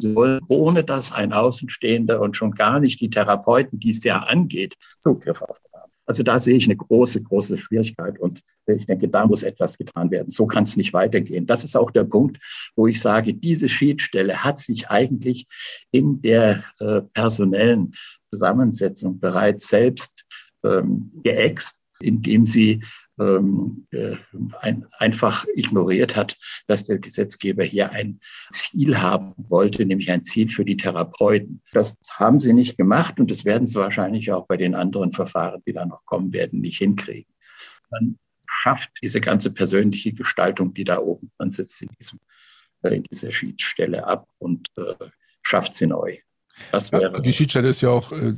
ohne 0.48 0.84
dass 0.84 1.12
ein 1.12 1.32
Außenstehender 1.32 2.20
und 2.20 2.36
schon 2.36 2.52
gar 2.52 2.78
nicht 2.78 3.00
die 3.00 3.08
Therapeuten, 3.08 3.80
die 3.80 3.90
es 3.90 4.04
ja 4.04 4.18
angeht, 4.18 4.74
Zugriff 4.98 5.40
auf 5.40 5.58
das 5.62 5.80
haben. 5.80 5.92
Also 6.04 6.22
da 6.22 6.38
sehe 6.38 6.56
ich 6.56 6.66
eine 6.66 6.76
große, 6.76 7.22
große 7.22 7.56
Schwierigkeit 7.56 8.18
und 8.18 8.40
ich 8.66 8.84
denke, 8.84 9.08
da 9.08 9.26
muss 9.26 9.42
etwas 9.42 9.78
getan 9.78 10.10
werden. 10.10 10.28
So 10.28 10.46
kann 10.46 10.64
es 10.64 10.76
nicht 10.76 10.92
weitergehen. 10.92 11.46
Das 11.46 11.64
ist 11.64 11.76
auch 11.76 11.90
der 11.90 12.04
Punkt, 12.04 12.38
wo 12.76 12.86
ich 12.86 13.00
sage, 13.00 13.32
diese 13.32 13.68
Schiedsstelle 13.68 14.44
hat 14.44 14.58
sich 14.58 14.90
eigentlich 14.90 15.46
in 15.90 16.20
der 16.20 16.64
äh, 16.80 17.00
personellen 17.14 17.94
Zusammensetzung 18.30 19.20
bereits 19.20 19.68
selbst 19.68 20.26
ähm, 20.64 21.10
geäxt, 21.22 21.78
indem 22.00 22.44
sie 22.44 22.82
ähm, 23.20 23.86
äh, 23.90 24.16
ein, 24.60 24.86
einfach 24.98 25.44
ignoriert 25.54 26.16
hat, 26.16 26.38
dass 26.66 26.84
der 26.84 26.98
Gesetzgeber 26.98 27.62
hier 27.62 27.90
ein 27.90 28.20
Ziel 28.50 28.98
haben 28.98 29.34
wollte, 29.36 29.84
nämlich 29.84 30.10
ein 30.10 30.24
Ziel 30.24 30.48
für 30.48 30.64
die 30.64 30.76
Therapeuten. 30.76 31.62
Das 31.72 31.98
haben 32.08 32.40
sie 32.40 32.54
nicht 32.54 32.78
gemacht 32.78 33.20
und 33.20 33.30
das 33.30 33.44
werden 33.44 33.66
sie 33.66 33.78
wahrscheinlich 33.78 34.32
auch 34.32 34.46
bei 34.46 34.56
den 34.56 34.74
anderen 34.74 35.12
Verfahren, 35.12 35.62
die 35.66 35.74
da 35.74 35.84
noch 35.84 36.04
kommen 36.06 36.32
werden, 36.32 36.60
nicht 36.60 36.78
hinkriegen. 36.78 37.32
Man 37.90 38.18
schafft 38.46 38.90
diese 39.02 39.20
ganze 39.20 39.52
persönliche 39.52 40.12
Gestaltung, 40.12 40.72
die 40.74 40.84
da 40.84 40.98
oben 40.98 41.30
drin 41.36 41.50
sitzt, 41.50 41.82
in, 41.82 41.88
diesem, 42.00 42.18
äh, 42.82 42.96
in 42.96 43.02
dieser 43.04 43.32
Schiedsstelle 43.32 44.06
ab 44.06 44.28
und 44.38 44.70
äh, 44.76 44.94
schafft 45.42 45.74
sie 45.74 45.86
neu. 45.86 46.18
Das 46.72 46.92
wäre 46.92 47.20
die 47.20 47.32
Schiedsstelle 47.32 47.68
ist 47.68 47.80
ja 47.80 47.90
auch, 47.90 48.12
äh, 48.12 48.34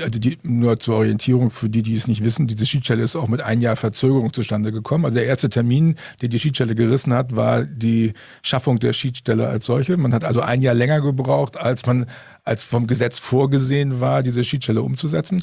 also 0.00 0.18
die, 0.18 0.38
nur 0.42 0.78
zur 0.78 0.96
Orientierung 0.96 1.50
für 1.50 1.68
die, 1.68 1.82
die 1.82 1.94
es 1.94 2.06
nicht 2.06 2.24
wissen, 2.24 2.46
diese 2.46 2.66
Schiedsstelle 2.66 3.02
ist 3.02 3.16
auch 3.16 3.28
mit 3.28 3.42
ein 3.42 3.60
Jahr 3.60 3.76
Verzögerung 3.76 4.32
zustande 4.32 4.72
gekommen. 4.72 5.04
Also 5.04 5.16
der 5.16 5.26
erste 5.26 5.48
Termin, 5.48 5.96
den 6.20 6.30
die 6.30 6.38
Schiedsstelle 6.38 6.74
gerissen 6.74 7.12
hat, 7.12 7.36
war 7.36 7.64
die 7.64 8.14
Schaffung 8.42 8.78
der 8.78 8.92
Schiedsstelle 8.92 9.48
als 9.48 9.66
solche. 9.66 9.96
Man 9.96 10.14
hat 10.14 10.24
also 10.24 10.40
ein 10.40 10.62
Jahr 10.62 10.74
länger 10.74 11.00
gebraucht, 11.00 11.56
als 11.56 11.86
man 11.86 12.06
als 12.44 12.62
vom 12.62 12.86
Gesetz 12.86 13.18
vorgesehen 13.18 14.00
war, 14.00 14.22
diese 14.22 14.44
Schiedsstelle 14.44 14.82
umzusetzen. 14.82 15.42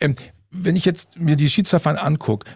Ähm, 0.00 0.16
wenn 0.50 0.76
ich 0.76 0.84
jetzt 0.84 1.18
mir 1.18 1.36
die 1.36 1.48
Schiedsverfahren 1.48 1.98
angucke, 1.98 2.46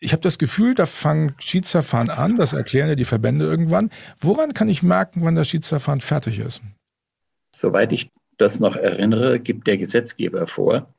ich 0.00 0.12
habe 0.12 0.22
das 0.22 0.38
Gefühl, 0.38 0.74
da 0.74 0.86
fangen 0.86 1.34
Schiedsverfahren 1.38 2.10
an, 2.10 2.36
das 2.36 2.52
erklären 2.52 2.88
ja 2.88 2.94
die 2.94 3.04
Verbände 3.04 3.44
irgendwann. 3.44 3.90
Woran 4.18 4.52
kann 4.52 4.68
ich 4.68 4.82
merken, 4.82 5.24
wann 5.24 5.34
das 5.34 5.48
Schiedsverfahren 5.48 6.00
fertig 6.00 6.38
ist? 6.38 6.60
Soweit 7.54 7.92
ich 7.92 8.10
das 8.38 8.60
noch 8.60 8.76
erinnere, 8.76 9.40
gibt 9.40 9.66
der 9.66 9.78
Gesetzgeber 9.78 10.46
vor, 10.46 10.94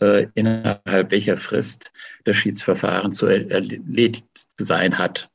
äh, 0.00 0.26
innerhalb 0.34 1.10
welcher 1.10 1.36
Frist 1.36 1.90
das 2.24 2.36
Schiedsverfahren 2.36 3.12
zu 3.12 3.26
erledigt 3.26 4.26
sein 4.58 4.98
hat. 4.98 5.30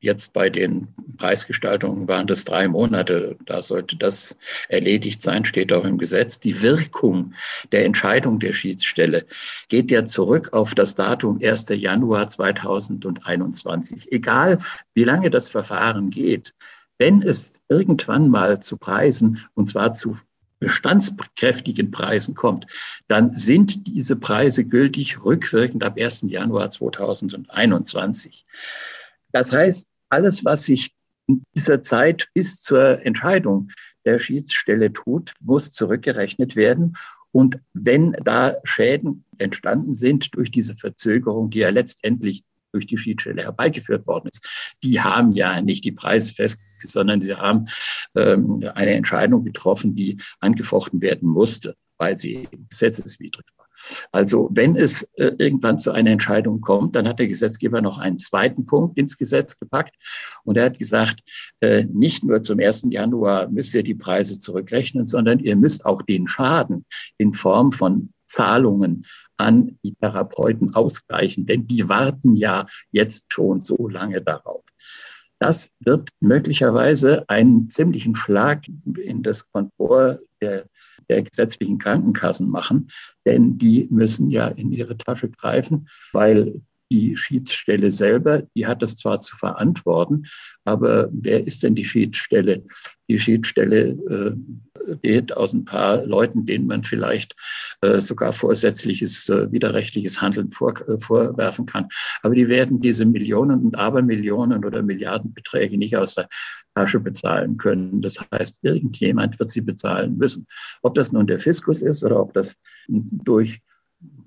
Jetzt 0.00 0.32
bei 0.32 0.48
den 0.48 0.86
Preisgestaltungen 1.16 2.06
waren 2.06 2.28
das 2.28 2.44
drei 2.44 2.68
Monate. 2.68 3.36
Da 3.46 3.62
sollte 3.62 3.96
das 3.96 4.36
erledigt 4.68 5.20
sein, 5.20 5.44
steht 5.44 5.72
auch 5.72 5.84
im 5.84 5.98
Gesetz. 5.98 6.38
Die 6.38 6.62
Wirkung 6.62 7.34
der 7.72 7.84
Entscheidung 7.84 8.38
der 8.38 8.52
Schiedsstelle 8.52 9.26
geht 9.68 9.90
ja 9.90 10.04
zurück 10.04 10.52
auf 10.52 10.76
das 10.76 10.94
Datum 10.94 11.40
1. 11.42 11.70
Januar 11.70 12.28
2021. 12.28 14.12
Egal, 14.12 14.60
wie 14.94 15.04
lange 15.04 15.30
das 15.30 15.48
Verfahren 15.48 16.10
geht, 16.10 16.54
wenn 16.98 17.22
es 17.22 17.54
irgendwann 17.68 18.28
mal 18.28 18.60
zu 18.60 18.76
Preisen, 18.76 19.44
und 19.54 19.66
zwar 19.66 19.94
zu 19.94 20.16
bestandskräftigen 20.58 21.90
Preisen 21.90 22.34
kommt, 22.34 22.66
dann 23.06 23.34
sind 23.34 23.86
diese 23.86 24.16
Preise 24.16 24.64
gültig 24.64 25.24
rückwirkend 25.24 25.82
ab 25.84 25.96
1. 25.98 26.22
Januar 26.28 26.70
2021. 26.70 28.44
Das 29.32 29.52
heißt, 29.52 29.90
alles, 30.08 30.44
was 30.44 30.64
sich 30.64 30.90
in 31.26 31.42
dieser 31.54 31.82
Zeit 31.82 32.28
bis 32.34 32.62
zur 32.62 33.04
Entscheidung 33.04 33.70
der 34.04 34.18
Schiedsstelle 34.18 34.92
tut, 34.92 35.34
muss 35.40 35.70
zurückgerechnet 35.72 36.56
werden. 36.56 36.96
Und 37.30 37.60
wenn 37.74 38.12
da 38.24 38.56
Schäden 38.64 39.24
entstanden 39.36 39.94
sind 39.94 40.34
durch 40.34 40.50
diese 40.50 40.76
Verzögerung, 40.76 41.50
die 41.50 41.58
ja 41.58 41.68
letztendlich 41.68 42.42
durch 42.72 42.86
die 42.86 42.98
Schiedsstelle 42.98 43.42
herbeigeführt 43.42 44.06
worden 44.06 44.28
ist, 44.32 44.46
die 44.82 45.00
haben 45.00 45.32
ja 45.32 45.60
nicht 45.60 45.84
die 45.84 45.92
Preise 45.92 46.34
fest, 46.34 46.60
sondern 46.82 47.20
sie 47.20 47.34
haben 47.34 47.66
ähm, 48.14 48.64
eine 48.74 48.92
Entscheidung 48.92 49.44
getroffen, 49.44 49.94
die 49.94 50.20
angefochten 50.40 51.00
werden 51.00 51.28
musste, 51.28 51.74
weil 51.98 52.16
sie 52.18 52.48
gesetzeswidrig 52.70 53.46
war. 53.56 53.68
Also 54.12 54.50
wenn 54.52 54.76
es 54.76 55.02
äh, 55.14 55.32
irgendwann 55.38 55.78
zu 55.78 55.92
einer 55.92 56.10
Entscheidung 56.10 56.60
kommt, 56.60 56.96
dann 56.96 57.06
hat 57.06 57.18
der 57.18 57.28
Gesetzgeber 57.28 57.80
noch 57.80 57.98
einen 57.98 58.18
zweiten 58.18 58.66
Punkt 58.66 58.98
ins 58.98 59.16
Gesetz 59.16 59.58
gepackt 59.58 59.94
und 60.44 60.56
er 60.56 60.66
hat 60.66 60.78
gesagt, 60.78 61.20
äh, 61.60 61.84
nicht 61.84 62.24
nur 62.24 62.42
zum 62.42 62.58
1. 62.58 62.88
Januar 62.90 63.48
müsst 63.48 63.74
ihr 63.74 63.82
die 63.82 63.94
Preise 63.94 64.38
zurückrechnen, 64.38 65.06
sondern 65.06 65.38
ihr 65.38 65.56
müsst 65.56 65.86
auch 65.86 66.02
den 66.02 66.26
Schaden 66.28 66.84
in 67.18 67.32
Form 67.32 67.72
von 67.72 68.12
Zahlungen 68.26 69.04
an 69.38 69.78
die 69.82 69.94
Therapeuten 69.94 70.74
ausgleichen, 70.74 71.46
denn 71.46 71.66
die 71.66 71.88
warten 71.88 72.36
ja 72.36 72.66
jetzt 72.90 73.32
schon 73.32 73.60
so 73.60 73.88
lange 73.88 74.20
darauf. 74.20 74.64
Das 75.38 75.72
wird 75.78 76.10
möglicherweise 76.20 77.24
einen 77.28 77.70
ziemlichen 77.70 78.16
Schlag 78.16 78.66
in 78.68 79.22
das 79.22 79.50
Kontor 79.50 80.18
der, 80.40 80.66
der 81.08 81.22
gesetzlichen 81.22 81.78
Krankenkassen 81.78 82.50
machen, 82.50 82.90
denn 83.24 83.56
die 83.56 83.86
müssen 83.90 84.30
ja 84.30 84.48
in 84.48 84.72
ihre 84.72 84.96
Tasche 84.96 85.30
greifen, 85.30 85.88
weil 86.12 86.60
die 86.90 87.16
Schiedsstelle 87.16 87.90
selber, 87.90 88.42
die 88.54 88.66
hat 88.66 88.82
das 88.82 88.96
zwar 88.96 89.20
zu 89.20 89.36
verantworten, 89.36 90.26
aber 90.64 91.08
wer 91.12 91.46
ist 91.46 91.62
denn 91.62 91.74
die 91.74 91.84
Schiedsstelle? 91.84 92.64
Die 93.08 93.18
Schiedsstelle 93.18 93.90
äh, 93.90 94.32
besteht 94.86 95.36
aus 95.36 95.52
ein 95.52 95.64
paar 95.64 96.04
Leuten, 96.06 96.46
denen 96.46 96.66
man 96.66 96.84
vielleicht 96.84 97.34
äh, 97.80 98.00
sogar 98.00 98.32
vorsätzliches 98.32 99.28
äh, 99.28 99.50
widerrechtliches 99.50 100.20
Handeln 100.20 100.50
vor, 100.50 100.74
äh, 100.88 100.98
vorwerfen 100.98 101.66
kann. 101.66 101.88
Aber 102.22 102.34
die 102.34 102.48
werden 102.48 102.80
diese 102.80 103.04
Millionen 103.04 103.64
und 103.64 103.76
Abermillionen 103.76 104.64
oder 104.64 104.82
Milliardenbeträge 104.82 105.78
nicht 105.78 105.96
aus 105.96 106.14
der 106.14 106.28
Tasche 106.74 107.00
bezahlen 107.00 107.56
können. 107.56 108.02
Das 108.02 108.16
heißt, 108.32 108.58
irgendjemand 108.62 109.38
wird 109.38 109.50
sie 109.50 109.60
bezahlen 109.60 110.16
müssen. 110.16 110.46
Ob 110.82 110.94
das 110.94 111.12
nun 111.12 111.26
der 111.26 111.40
Fiskus 111.40 111.82
ist 111.82 112.04
oder 112.04 112.20
ob 112.20 112.34
das 112.34 112.54
durch 112.88 113.60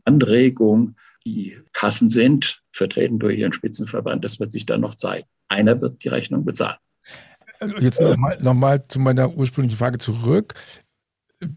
Anregung 0.06 0.96
die 1.26 1.58
Kassen 1.74 2.10
sind, 2.10 2.62
vertreten 2.72 3.20
durch 3.20 3.38
ihren 3.38 3.54
Spitzenverband, 3.54 4.24
das 4.24 4.40
wird 4.40 4.52
sich 4.52 4.66
dann 4.66 4.82
noch 4.82 4.96
zeigen. 4.96 5.28
Einer 5.48 5.82
wird 5.82 6.04
die 6.04 6.10
Rechnung 6.10 6.46
bezahlen. 6.46 6.78
Also 7.60 7.78
jetzt 7.78 8.02
nochmal 8.02 8.40
noch 8.42 8.54
mal 8.54 8.88
zu 8.88 9.00
meiner 9.00 9.36
ursprünglichen 9.36 9.78
Frage 9.78 10.00
zurück. 10.00 10.56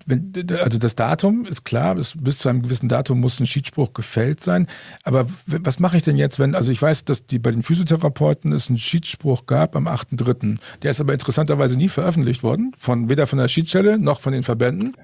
Wenn, 0.06 0.32
also 0.62 0.78
das 0.78 0.96
Datum 0.96 1.44
ist 1.44 1.64
klar, 1.64 1.94
bis, 1.94 2.14
bis 2.18 2.38
zu 2.38 2.48
einem 2.48 2.62
gewissen 2.62 2.88
Datum 2.88 3.20
muss 3.20 3.38
ein 3.38 3.46
Schiedsspruch 3.46 3.92
gefällt 3.92 4.40
sein. 4.40 4.66
Aber 5.02 5.26
was 5.46 5.78
mache 5.78 5.98
ich 5.98 6.02
denn 6.02 6.16
jetzt, 6.16 6.38
wenn, 6.38 6.54
also 6.54 6.72
ich 6.72 6.80
weiß, 6.80 7.04
dass 7.04 7.26
die 7.26 7.38
bei 7.38 7.50
den 7.50 7.62
Physiotherapeuten 7.62 8.52
es 8.52 8.68
einen 8.68 8.78
Schiedsspruch 8.78 9.44
gab 9.46 9.76
am 9.76 9.86
8.3. 9.86 10.58
Der 10.82 10.90
ist 10.90 11.00
aber 11.00 11.12
interessanterweise 11.12 11.76
nie 11.76 11.90
veröffentlicht 11.90 12.42
worden, 12.42 12.72
von 12.78 13.10
weder 13.10 13.26
von 13.26 13.38
der 13.38 13.48
Schiedsstelle 13.48 13.98
noch 13.98 14.20
von 14.20 14.32
den 14.32 14.42
Verbänden. 14.42 14.96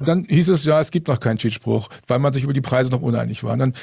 Und 0.00 0.06
dann 0.08 0.24
hieß 0.28 0.48
es, 0.48 0.64
ja, 0.64 0.80
es 0.80 0.90
gibt 0.90 1.08
noch 1.08 1.20
keinen 1.20 1.38
Cheatspruch, 1.38 1.88
weil 2.06 2.18
man 2.18 2.32
sich 2.32 2.44
über 2.44 2.52
die 2.52 2.60
Preise 2.60 2.90
noch 2.90 3.02
uneinig 3.02 3.44
war. 3.44 3.52
Und 3.52 3.58
dann, 3.58 3.74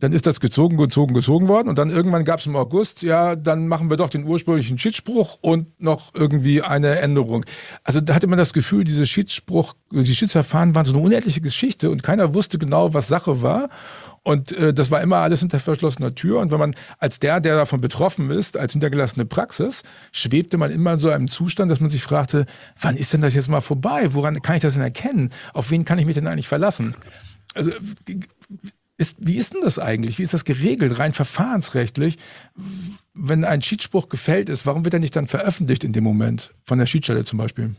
dann 0.00 0.12
ist 0.12 0.26
das 0.26 0.40
gezogen, 0.40 0.76
gezogen, 0.76 1.14
gezogen 1.14 1.48
worden. 1.48 1.68
Und 1.68 1.78
dann 1.78 1.90
irgendwann 1.90 2.24
gab 2.24 2.40
es 2.40 2.46
im 2.46 2.56
August, 2.56 3.02
ja, 3.02 3.36
dann 3.36 3.68
machen 3.68 3.90
wir 3.90 3.96
doch 3.96 4.08
den 4.08 4.24
ursprünglichen 4.24 4.78
Cheatspruch 4.78 5.38
und 5.42 5.80
noch 5.80 6.14
irgendwie 6.14 6.62
eine 6.62 6.98
Änderung. 6.98 7.44
Also 7.84 8.00
da 8.00 8.14
hatte 8.14 8.26
man 8.26 8.38
das 8.38 8.52
Gefühl, 8.52 8.84
diese 8.84 9.04
Cheatspruch, 9.04 9.74
die 9.92 10.14
Schiedsverfahren 10.14 10.74
waren 10.74 10.86
so 10.86 10.92
eine 10.92 11.02
unendliche 11.02 11.40
Geschichte 11.40 11.90
und 11.90 12.02
keiner 12.02 12.34
wusste 12.34 12.58
genau, 12.58 12.94
was 12.94 13.08
Sache 13.08 13.42
war. 13.42 13.68
Und 14.22 14.52
äh, 14.52 14.74
das 14.74 14.90
war 14.90 15.00
immer 15.00 15.16
alles 15.16 15.40
hinter 15.40 15.58
verschlossener 15.58 16.14
Tür. 16.14 16.40
Und 16.40 16.50
wenn 16.50 16.58
man 16.58 16.74
als 16.98 17.20
der, 17.20 17.40
der 17.40 17.56
davon 17.56 17.80
betroffen 17.80 18.30
ist, 18.30 18.56
als 18.56 18.72
hintergelassene 18.72 19.24
Praxis, 19.24 19.82
schwebte 20.12 20.58
man 20.58 20.70
immer 20.70 20.94
in 20.94 21.00
so 21.00 21.08
einem 21.08 21.28
Zustand, 21.28 21.70
dass 21.70 21.80
man 21.80 21.88
sich 21.88 22.02
fragte, 22.02 22.44
wann 22.78 22.96
ist 22.96 23.12
denn 23.12 23.22
das 23.22 23.34
jetzt 23.34 23.48
mal 23.48 23.62
vorbei? 23.62 24.12
Woran 24.12 24.42
kann 24.42 24.56
ich 24.56 24.62
das 24.62 24.74
denn 24.74 24.82
erkennen? 24.82 25.30
Auf 25.54 25.70
wen 25.70 25.84
kann 25.84 25.98
ich 25.98 26.06
mich 26.06 26.14
denn 26.14 26.26
eigentlich 26.26 26.48
verlassen? 26.48 26.94
Also 27.54 27.70
ist, 28.98 29.16
wie 29.18 29.38
ist 29.38 29.54
denn 29.54 29.62
das 29.62 29.78
eigentlich? 29.78 30.18
Wie 30.18 30.22
ist 30.22 30.34
das 30.34 30.44
geregelt, 30.44 30.98
rein 30.98 31.14
verfahrensrechtlich? 31.14 32.18
Wenn 33.14 33.44
ein 33.44 33.62
Schiedsspruch 33.62 34.10
gefällt 34.10 34.50
ist, 34.50 34.66
warum 34.66 34.84
wird 34.84 34.92
er 34.92 35.00
nicht 35.00 35.16
dann 35.16 35.26
veröffentlicht 35.26 35.84
in 35.84 35.94
dem 35.94 36.04
Moment? 36.04 36.52
Von 36.64 36.78
der 36.78 36.84
Schiedsstelle 36.84 37.24
zum 37.24 37.38
Beispiel? 37.38 37.74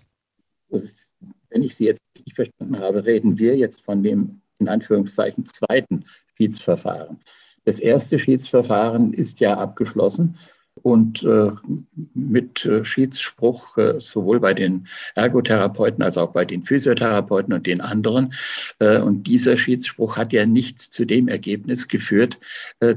Wenn 0.69 1.61
ich 1.61 1.75
Sie 1.75 1.85
jetzt 1.85 2.01
richtig 2.15 2.33
verstanden 2.33 2.79
habe, 2.79 3.05
reden 3.05 3.37
wir 3.37 3.55
jetzt 3.55 3.83
von 3.83 4.01
dem 4.01 4.41
in 4.57 4.67
Anführungszeichen 4.67 5.45
zweiten 5.45 6.05
Schiedsverfahren. 6.41 7.19
Das 7.65 7.79
erste 7.79 8.17
Schiedsverfahren 8.17 9.13
ist 9.13 9.39
ja 9.39 9.55
abgeschlossen 9.57 10.37
und 10.81 11.21
äh, 11.23 11.51
mit 12.15 12.65
äh, 12.65 12.83
Schiedsspruch 12.83 13.77
äh, 13.77 13.99
sowohl 13.99 14.39
bei 14.39 14.55
den 14.55 14.87
Ergotherapeuten 15.13 16.01
als 16.01 16.17
auch 16.17 16.31
bei 16.31 16.45
den 16.45 16.63
Physiotherapeuten 16.63 17.53
und 17.53 17.67
den 17.67 17.81
anderen. 17.81 18.33
Und 18.79 19.27
dieser 19.27 19.57
Schiedsspruch 19.57 20.17
hat 20.17 20.33
ja 20.33 20.45
nichts 20.45 20.89
zu 20.89 21.05
dem 21.05 21.27
Ergebnis 21.27 21.87
geführt, 21.87 22.39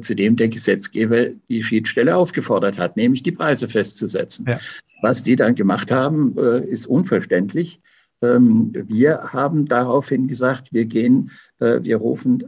zu 0.01 0.15
dem 0.15 0.37
der 0.37 0.49
Gesetzgeber 0.49 1.27
die 1.49 1.63
Schiedsstelle 1.63 2.17
aufgefordert 2.17 2.79
hat, 2.79 2.97
nämlich 2.97 3.23
die 3.23 3.33
Preise 3.33 3.69
festzusetzen. 3.69 4.47
Ja. 4.49 4.61
Was 5.03 5.23
die 5.23 5.37
dann 5.37 5.55
gemacht 5.55 5.91
haben, 5.91 6.39
ist 6.39 6.87
unverständlich. 6.87 7.81
Ähm, 8.23 8.73
wir 8.73 9.33
haben 9.33 9.67
daraufhin 9.67 10.29
gesagt, 10.29 10.73
wir 10.73 10.87
gehen, 10.87 11.31
wir 11.59 11.97
rufen 11.97 12.45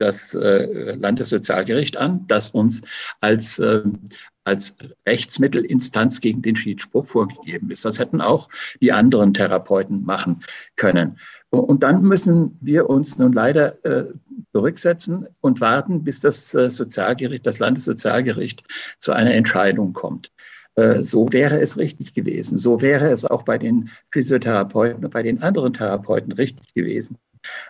das 0.00 0.34
äh, 0.34 0.94
Landessozialgericht 0.94 1.96
an, 1.96 2.24
das 2.26 2.48
uns 2.48 2.82
als, 3.20 3.58
äh, 3.58 3.82
als 4.44 4.76
Rechtsmittelinstanz 5.06 6.20
gegen 6.20 6.42
den 6.42 6.56
Schiedsspruch 6.56 7.06
vorgegeben 7.06 7.70
ist. 7.70 7.84
Das 7.84 7.98
hätten 7.98 8.20
auch 8.20 8.48
die 8.80 8.92
anderen 8.92 9.34
Therapeuten 9.34 10.04
machen 10.04 10.42
können. 10.76 11.18
Und 11.50 11.82
dann 11.82 12.02
müssen 12.02 12.56
wir 12.60 12.88
uns 12.88 13.18
nun 13.18 13.32
leider 13.32 13.84
äh, 13.84 14.06
zurücksetzen 14.52 15.26
und 15.40 15.60
warten, 15.60 16.02
bis 16.02 16.20
das 16.20 16.54
äh, 16.54 16.70
Sozialgericht, 16.70 17.46
das 17.46 17.58
Landessozialgericht 17.58 18.64
zu 18.98 19.12
einer 19.12 19.34
Entscheidung 19.34 19.92
kommt. 19.92 20.32
So 21.00 21.30
wäre 21.32 21.60
es 21.60 21.76
richtig 21.76 22.14
gewesen. 22.14 22.56
So 22.56 22.80
wäre 22.80 23.10
es 23.10 23.26
auch 23.26 23.42
bei 23.42 23.58
den 23.58 23.90
Physiotherapeuten 24.12 25.04
und 25.04 25.10
bei 25.10 25.22
den 25.22 25.42
anderen 25.42 25.74
Therapeuten 25.74 26.32
richtig 26.32 26.72
gewesen. 26.72 27.18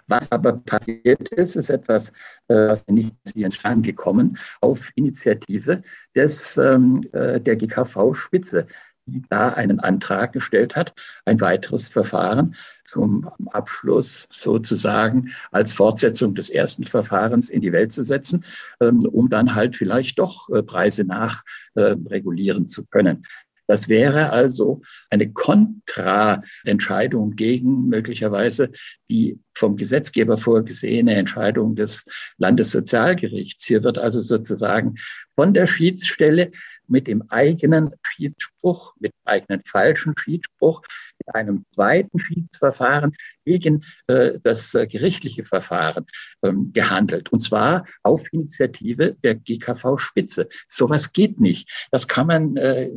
Was 0.07 0.33
aber 0.33 0.55
passiert 0.55 1.29
ist, 1.31 1.57
ist 1.57 1.71
etwas, 1.71 2.11
äh, 2.49 2.69
was 2.69 2.87
nicht 2.89 3.15
passieren 3.25 3.83
gekommen, 3.83 4.39
auf 4.61 4.91
Initiative 4.95 5.83
des, 6.15 6.57
ähm, 6.57 7.07
äh, 7.13 7.41
der 7.41 7.57
GKV-Spitze, 7.57 8.67
die 9.07 9.23
da 9.29 9.51
einen 9.51 9.81
Antrag 9.81 10.33
gestellt 10.33 10.77
hat, 10.77 10.95
ein 11.25 11.41
weiteres 11.41 11.89
Verfahren 11.89 12.55
zum 12.85 13.29
Abschluss 13.53 14.29
sozusagen 14.31 15.31
als 15.53 15.73
Fortsetzung 15.73 16.35
des 16.35 16.51
ersten 16.51 16.85
Verfahrens 16.85 17.51
in 17.51 17.61
die 17.61 17.73
Welt 17.73 17.93
zu 17.93 18.05
setzen, 18.05 18.45
ähm, 18.81 19.01
um 19.01 19.29
dann 19.29 19.55
halt 19.55 19.77
vielleicht 19.77 20.19
doch 20.19 20.49
äh, 20.51 20.63
Preise 20.63 21.05
nachregulieren 21.05 22.67
zu 22.67 22.85
können. 22.87 23.25
Das 23.71 23.89
wäre 23.89 24.31
also 24.31 24.83
eine 25.11 25.33
Kontraentscheidung 25.33 27.37
gegen 27.37 27.87
möglicherweise 27.87 28.73
die 29.09 29.39
vom 29.55 29.77
Gesetzgeber 29.77 30.39
vorgesehene 30.39 31.15
Entscheidung 31.15 31.77
des 31.77 32.05
Landessozialgerichts. 32.39 33.65
Hier 33.65 33.85
wird 33.85 33.97
also 33.97 34.23
sozusagen 34.23 34.97
von 35.37 35.55
der 35.55 35.69
Schiedsstelle 35.69 36.51
mit 36.89 37.07
dem 37.07 37.31
eigenen 37.31 37.93
Schiedsspruch, 38.03 38.93
mit 38.99 39.13
dem 39.13 39.23
eigenen 39.25 39.63
falschen 39.65 40.19
Schiedsspruch, 40.19 40.83
mit 41.25 41.37
einem 41.37 41.65
zweiten 41.71 42.19
Schiedsverfahren 42.19 43.15
gegen 43.45 43.85
äh, 44.09 44.41
das 44.43 44.75
äh, 44.75 44.89
gerichtliche 44.89 45.45
Verfahren 45.45 46.07
ähm, 46.43 46.73
gehandelt. 46.73 47.33
Und 47.33 47.39
zwar 47.39 47.87
auf 48.03 48.33
Initiative 48.33 49.17
der 49.23 49.35
GKV-Spitze. 49.35 50.49
Sowas 50.67 51.13
geht 51.13 51.41
nicht. 51.41 51.69
Das 51.91 52.09
kann 52.09 52.27
man 52.27 52.57
äh, 52.57 52.91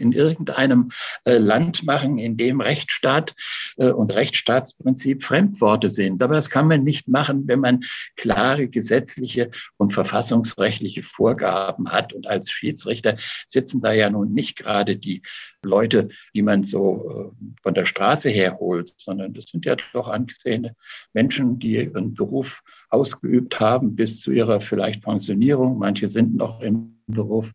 in 0.00 0.12
irgendeinem 0.12 0.90
äh, 1.24 1.36
Land 1.36 1.84
machen, 1.84 2.18
in 2.18 2.36
dem 2.36 2.60
Rechtsstaat 2.60 3.34
äh, 3.76 3.90
und 3.90 4.14
Rechtsstaatsprinzip 4.14 5.22
Fremdworte 5.22 5.88
sind. 5.88 6.22
Aber 6.22 6.34
das 6.34 6.50
kann 6.50 6.68
man 6.68 6.82
nicht 6.82 7.06
machen, 7.06 7.46
wenn 7.46 7.60
man 7.60 7.84
klare 8.16 8.68
gesetzliche 8.68 9.50
und 9.76 9.92
verfassungsrechtliche 9.92 11.02
Vorgaben 11.02 11.92
hat. 11.92 12.12
Und 12.12 12.26
als 12.26 12.50
Schiedsrichter 12.50 13.16
sitzen 13.46 13.80
da 13.80 13.92
ja 13.92 14.10
nun 14.10 14.32
nicht 14.32 14.56
gerade 14.56 14.96
die 14.96 15.22
Leute, 15.62 16.08
die 16.34 16.42
man 16.42 16.64
so 16.64 17.32
äh, 17.38 17.44
von 17.62 17.74
der 17.74 17.84
Straße 17.84 18.30
her 18.30 18.58
holt, 18.58 18.94
sondern 18.96 19.34
das 19.34 19.46
sind 19.46 19.66
ja 19.66 19.76
doch 19.92 20.08
angesehene 20.08 20.74
Menschen, 21.12 21.58
die 21.58 21.76
ihren 21.76 22.14
Beruf 22.14 22.62
ausgeübt 22.90 23.58
haben 23.60 23.94
bis 23.96 24.20
zu 24.20 24.32
ihrer 24.32 24.60
vielleicht 24.60 25.02
Pensionierung. 25.02 25.78
Manche 25.78 26.08
sind 26.08 26.36
noch 26.36 26.60
im 26.60 26.96
Beruf, 27.06 27.52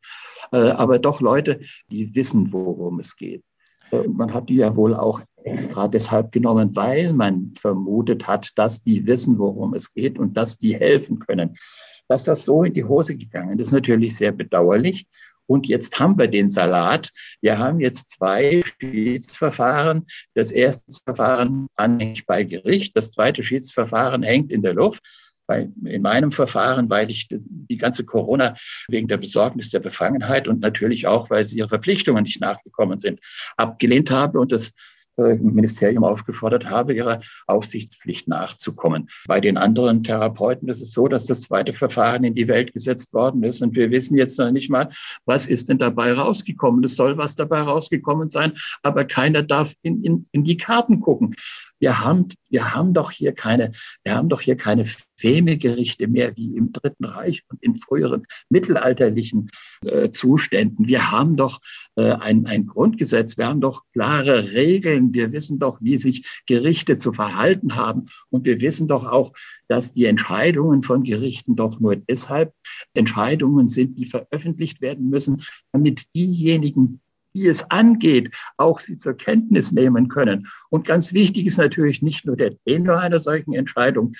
äh, 0.51 0.57
aber 0.57 0.99
doch 0.99 1.21
Leute, 1.21 1.59
die 1.89 2.15
wissen, 2.15 2.51
worum 2.51 2.99
es 2.99 3.15
geht. 3.15 3.43
Äh, 3.91 4.07
man 4.07 4.33
hat 4.33 4.49
die 4.49 4.55
ja 4.55 4.75
wohl 4.75 4.95
auch 4.95 5.21
extra 5.43 5.87
deshalb 5.87 6.31
genommen, 6.31 6.75
weil 6.75 7.13
man 7.13 7.53
vermutet 7.55 8.27
hat, 8.27 8.51
dass 8.55 8.81
die 8.81 9.05
wissen, 9.05 9.37
worum 9.37 9.73
es 9.73 9.93
geht 9.93 10.17
und 10.17 10.35
dass 10.35 10.57
die 10.57 10.75
helfen 10.75 11.19
können. 11.19 11.57
Dass 12.07 12.23
das 12.23 12.45
so 12.45 12.63
in 12.63 12.73
die 12.73 12.83
Hose 12.83 13.15
gegangen 13.15 13.59
ist, 13.59 13.67
ist 13.67 13.73
natürlich 13.73 14.15
sehr 14.15 14.31
bedauerlich. 14.31 15.07
Und 15.47 15.67
jetzt 15.67 15.99
haben 15.99 16.17
wir 16.17 16.27
den 16.27 16.49
Salat. 16.49 17.11
Wir 17.41 17.59
haben 17.59 17.79
jetzt 17.79 18.09
zwei 18.09 18.63
Schiedsverfahren. 18.79 20.07
Das 20.33 20.51
erste 20.51 20.91
Verfahren 21.03 21.67
anhängig 21.75 22.25
bei 22.25 22.43
Gericht. 22.43 22.97
Das 22.97 23.11
zweite 23.11 23.43
Schiedsverfahren 23.43 24.23
hängt 24.23 24.51
in 24.51 24.63
der 24.63 24.73
Luft. 24.73 25.03
Bei, 25.47 25.69
in 25.83 26.01
meinem 26.01 26.31
Verfahren, 26.31 26.89
weil 26.89 27.09
ich 27.11 27.27
die 27.29 27.77
ganze 27.77 28.03
Corona 28.03 28.55
wegen 28.87 29.07
der 29.07 29.17
Besorgnis 29.17 29.69
der 29.69 29.79
Befangenheit 29.79 30.47
und 30.47 30.59
natürlich 30.59 31.05
auch, 31.05 31.29
weil 31.29 31.45
sie 31.45 31.57
ihre 31.57 31.69
Verpflichtungen 31.69 32.23
nicht 32.23 32.41
nachgekommen 32.41 32.97
sind, 32.97 33.19
abgelehnt 33.55 34.09
habe 34.09 34.39
und 34.39 34.51
das 34.51 34.73
äh, 35.17 35.35
Ministerium 35.35 36.03
aufgefordert 36.03 36.65
habe, 36.65 36.93
ihrer 36.93 37.21
Aufsichtspflicht 37.47 38.27
nachzukommen. 38.27 39.09
Bei 39.27 39.39
den 39.39 39.55
anderen 39.55 40.03
Therapeuten 40.03 40.67
ist 40.67 40.81
es 40.81 40.91
so, 40.91 41.07
dass 41.07 41.25
das 41.25 41.43
zweite 41.43 41.71
Verfahren 41.71 42.25
in 42.25 42.35
die 42.35 42.49
Welt 42.49 42.73
gesetzt 42.73 43.13
worden 43.13 43.41
ist 43.43 43.61
und 43.61 43.75
wir 43.75 43.91
wissen 43.91 44.17
jetzt 44.17 44.37
noch 44.37 44.51
nicht 44.51 44.69
mal, 44.69 44.89
was 45.25 45.45
ist 45.47 45.69
denn 45.69 45.77
dabei 45.77 46.11
rausgekommen. 46.11 46.83
Es 46.83 46.97
soll 46.97 47.17
was 47.17 47.35
dabei 47.35 47.61
rausgekommen 47.61 48.29
sein, 48.29 48.53
aber 48.83 49.05
keiner 49.05 49.41
darf 49.41 49.73
in, 49.83 50.03
in, 50.03 50.27
in 50.33 50.43
die 50.43 50.57
Karten 50.57 50.99
gucken 50.99 51.33
wir 51.85 51.99
haben, 51.99 52.27
wir 52.49 52.73
haben 52.73 52.95
doch 52.95 53.11
hier 53.11 53.31
keine, 53.31 53.71
wir 54.03 54.15
haben 54.15 54.27
doch 54.27 54.41
hier 54.41 54.57
keine 54.57 54.85
Femegerichte 55.17 56.07
mehr 56.07 56.35
wie 56.35 56.57
im 56.57 56.71
Dritten 56.71 57.05
Reich 57.05 57.43
und 57.51 57.61
in 57.61 57.75
früheren 57.75 58.25
mittelalterlichen 58.49 59.51
äh, 59.85 60.09
Zuständen. 60.09 60.87
Wir 60.87 61.11
haben 61.11 61.35
doch 61.35 61.59
äh, 61.95 62.13
ein, 62.13 62.47
ein 62.47 62.65
Grundgesetz, 62.65 63.37
wir 63.37 63.45
haben 63.45 63.61
doch 63.61 63.83
klare 63.93 64.53
Regeln, 64.53 65.13
wir 65.13 65.31
wissen 65.31 65.59
doch, 65.59 65.77
wie 65.79 65.99
sich 65.99 66.41
Gerichte 66.47 66.97
zu 66.97 67.13
verhalten 67.13 67.75
haben. 67.75 68.07
Und 68.31 68.45
wir 68.45 68.61
wissen 68.61 68.87
doch 68.87 69.05
auch, 69.05 69.31
dass 69.67 69.93
die 69.93 70.05
Entscheidungen 70.05 70.81
von 70.81 71.03
Gerichten 71.03 71.55
doch 71.55 71.79
nur 71.79 71.97
deshalb 71.97 72.51
Entscheidungen 72.95 73.67
sind, 73.67 73.99
die 73.99 74.05
veröffentlicht 74.05 74.81
werden 74.81 75.11
müssen, 75.11 75.43
damit 75.71 76.07
diejenigen, 76.15 77.01
die 77.35 77.47
es 77.47 77.69
angeht, 77.69 78.33
auch 78.57 78.79
sie 78.79 78.97
zur 78.97 79.13
Kenntnis 79.13 79.71
nehmen 79.71 80.07
können. 80.07 80.47
Und 80.69 80.87
ganz 80.87 81.13
wichtig 81.13 81.45
ist 81.45 81.57
natürlich 81.57 82.01
nicht 82.01 82.25
nur 82.25 82.35
der 82.35 82.57
Tenor 82.63 82.99
einer 82.99 83.19
solchen 83.19 83.53
Entscheidung, 83.53 84.13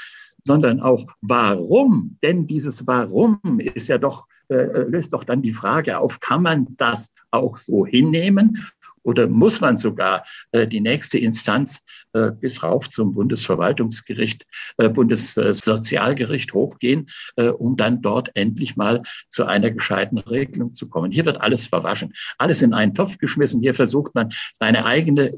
sondern 0.43 0.79
auch 0.79 1.05
warum. 1.21 2.17
Denn 2.21 2.45
dieses 2.45 2.85
Warum 2.85 3.39
ist 3.59 3.87
ja 3.87 3.97
doch, 3.97 4.27
äh, 4.49 4.83
löst 4.83 5.13
doch 5.13 5.23
dann 5.23 5.41
die 5.41 5.53
Frage 5.53 5.97
auf, 5.97 6.19
kann 6.19 6.43
man 6.43 6.67
das 6.77 7.11
auch 7.31 7.57
so 7.57 7.85
hinnehmen? 7.85 8.63
Oder 9.05 9.27
muss 9.27 9.61
man 9.61 9.77
sogar 9.77 10.25
äh, 10.51 10.67
die 10.67 10.81
nächste 10.81 11.17
Instanz 11.19 11.85
äh, 12.13 12.31
bis 12.31 12.63
rauf 12.63 12.89
zum 12.89 13.13
Bundesverwaltungsgericht, 13.13 14.45
äh, 14.77 14.89
Bundessozialgericht 14.89 16.53
hochgehen, 16.53 17.09
äh, 17.35 17.47
um 17.47 17.77
dann 17.77 18.01
dort 18.01 18.31
endlich 18.33 18.75
mal 18.75 19.03
zu 19.29 19.45
einer 19.45 19.71
gescheiten 19.71 20.17
Regelung 20.17 20.73
zu 20.73 20.89
kommen. 20.89 21.11
Hier 21.11 21.25
wird 21.25 21.39
alles 21.41 21.67
verwaschen, 21.67 22.13
alles 22.37 22.61
in 22.61 22.73
einen 22.73 22.93
Topf 22.93 23.17
geschmissen. 23.17 23.61
Hier 23.61 23.75
versucht 23.75 24.15
man 24.15 24.33
seine 24.59 24.85
eigene 24.85 25.31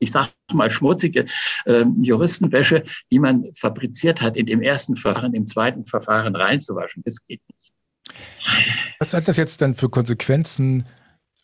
ich 0.00 0.12
sage 0.12 0.30
mal 0.52 0.70
schmutzige 0.70 1.26
äh, 1.64 1.84
Juristenwäsche, 2.00 2.84
die 3.10 3.18
man 3.18 3.46
fabriziert 3.56 4.22
hat, 4.22 4.36
in 4.36 4.46
dem 4.46 4.62
ersten 4.62 4.96
Verfahren, 4.96 5.34
im 5.34 5.46
zweiten 5.46 5.86
Verfahren 5.86 6.36
reinzuwaschen. 6.36 7.02
Das 7.04 7.26
geht 7.26 7.40
nicht. 7.48 7.72
Was 9.00 9.14
hat 9.14 9.26
das 9.26 9.36
jetzt 9.36 9.60
dann 9.60 9.74
für 9.74 9.88
Konsequenzen 9.88 10.84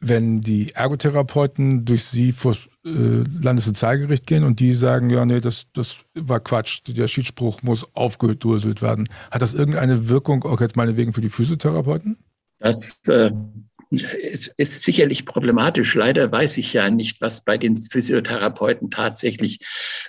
wenn 0.09 0.41
die 0.41 0.73
Ergotherapeuten 0.73 1.85
durch 1.85 2.05
sie 2.05 2.33
vor 2.33 2.57
äh, 2.85 3.25
Landessozialgericht 3.41 4.27
gehen 4.27 4.45
und 4.45 4.61
die 4.61 4.75
sagen, 4.75 5.11
ja, 5.11 5.25
nee, 5.25 5.41
das, 5.41 5.67
das 5.73 5.97
war 6.15 6.41
Quatsch, 6.41 6.83
der 6.87 7.09
Schiedsspruch 7.09 7.63
muss 7.63 7.87
aufgedröselt 7.95 8.83
werden. 8.83 9.09
Hat 9.31 9.43
das 9.43 9.55
irgendeine 9.55 10.09
Wirkung 10.09 10.45
auch 10.45 10.61
jetzt 10.61 10.77
meinetwegen 10.77 11.13
für 11.13 11.21
die 11.21 11.31
Physiotherapeuten? 11.31 12.19
Das 12.59 13.01
äh, 13.09 13.31
ist, 14.57 14.83
sicherlich 14.83 15.27
problematisch. 15.27 15.95
Leider 15.95 16.31
weiß 16.31 16.59
ich 16.59 16.73
ja 16.73 16.91
nicht, 16.91 17.21
was 17.21 17.45
bei 17.45 17.59
den 17.59 17.77
Physiotherapeuten 17.77 18.91
tatsächlich 18.91 19.61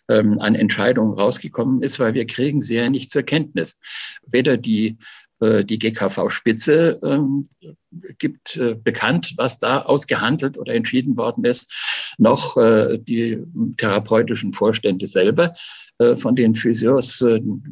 ähm, 0.10 0.39
an 0.39 0.55
Entscheidungen 0.55 1.13
rausgekommen 1.13 1.81
ist, 1.81 1.99
weil 1.99 2.13
wir 2.13 2.25
kriegen 2.27 2.62
sie 2.62 2.75
ja 2.75 2.89
nicht 2.89 3.10
zur 3.10 3.23
Kenntnis. 3.23 3.77
Weder 4.25 4.58
die 4.58 4.97
die 5.63 5.79
GKV-Spitze 5.79 6.99
ähm, 7.03 7.47
gibt 8.17 8.58
äh, 8.58 8.75
bekannt, 8.75 9.34
was 9.38 9.60
da 9.60 9.81
ausgehandelt 9.81 10.58
oder 10.58 10.73
entschieden 10.73 11.15
worden 11.17 11.45
ist, 11.45 11.71
noch 12.17 12.58
äh, 12.58 12.97
die 12.97 13.43
therapeutischen 13.77 14.53
Vorstände 14.53 15.05
selber 15.08 15.55
von 16.17 16.36
den 16.36 16.55
Physios, 16.55 17.23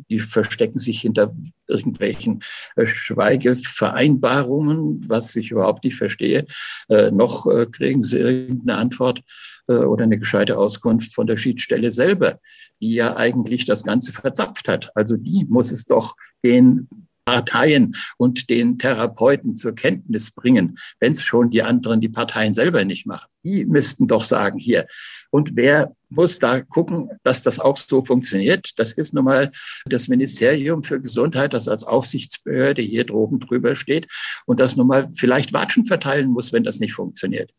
die 0.10 0.20
verstecken 0.22 0.80
sich 0.80 1.02
hinter 1.02 1.36
irgendwelchen 1.68 2.42
Schweigevereinbarungen, 2.82 5.04
was 5.10 5.36
ich 5.36 5.52
überhaupt 5.52 5.84
nicht 5.84 5.98
verstehe. 5.98 6.48
Noch 6.88 7.46
kriegen 7.74 8.02
sie 8.02 8.20
irgendeine 8.20 8.80
Antwort 8.80 9.22
oder 9.68 10.06
eine 10.06 10.18
gescheite 10.18 10.58
Auskunft 10.58 11.14
von 11.14 11.28
der 11.28 11.36
Schiedsstelle 11.36 11.92
selber, 11.92 12.40
die 12.80 12.94
ja 12.94 13.18
eigentlich 13.18 13.66
das 13.66 13.84
Ganze 13.84 14.14
verzapft 14.14 14.70
hat. 14.70 14.90
Also 14.96 15.18
die 15.18 15.46
muss 15.50 15.74
es 15.74 15.84
doch 15.84 16.16
den 16.46 16.88
Parteien 17.26 17.96
und 18.18 18.50
den 18.50 18.78
Therapeuten 18.78 19.56
zur 19.56 19.76
Kenntnis 19.76 20.32
bringen, 20.32 20.78
wenn 21.00 21.14
es 21.14 21.22
schon 21.22 21.50
die 21.50 21.64
anderen, 21.64 22.02
die 22.02 22.10
Parteien 22.10 22.54
selber 22.54 22.84
nicht 22.84 23.06
machen. 23.06 23.28
Die 23.44 23.66
müssten 23.66 24.08
doch 24.08 24.24
sagen, 24.24 24.60
hier. 24.60 24.88
Und 25.34 25.56
wer 25.56 25.96
muss 26.10 26.38
da 26.38 26.62
gucken, 26.62 27.10
dass 27.24 27.42
das 27.42 27.60
auch 27.60 27.76
so 27.76 28.04
funktioniert? 28.04 28.70
Das 28.78 28.94
ist 28.94 29.16
nun 29.16 29.26
mal 29.26 29.52
das 29.86 30.08
Ministerium 30.08 30.84
für 30.84 31.02
Gesundheit, 31.02 31.54
das 31.54 31.68
als 31.68 31.84
Aufsichtsbehörde 31.84 32.84
hier 32.84 33.04
droben 33.04 33.40
drüber 33.40 33.76
steht 33.76 34.08
und 34.46 34.60
das 34.60 34.76
nun 34.76 34.86
mal 34.86 35.10
vielleicht 35.16 35.52
Watschen 35.52 35.86
verteilen 35.86 36.30
muss, 36.30 36.54
wenn 36.54 36.64
das 36.64 36.80
nicht 36.80 36.94
funktioniert. 36.94 37.52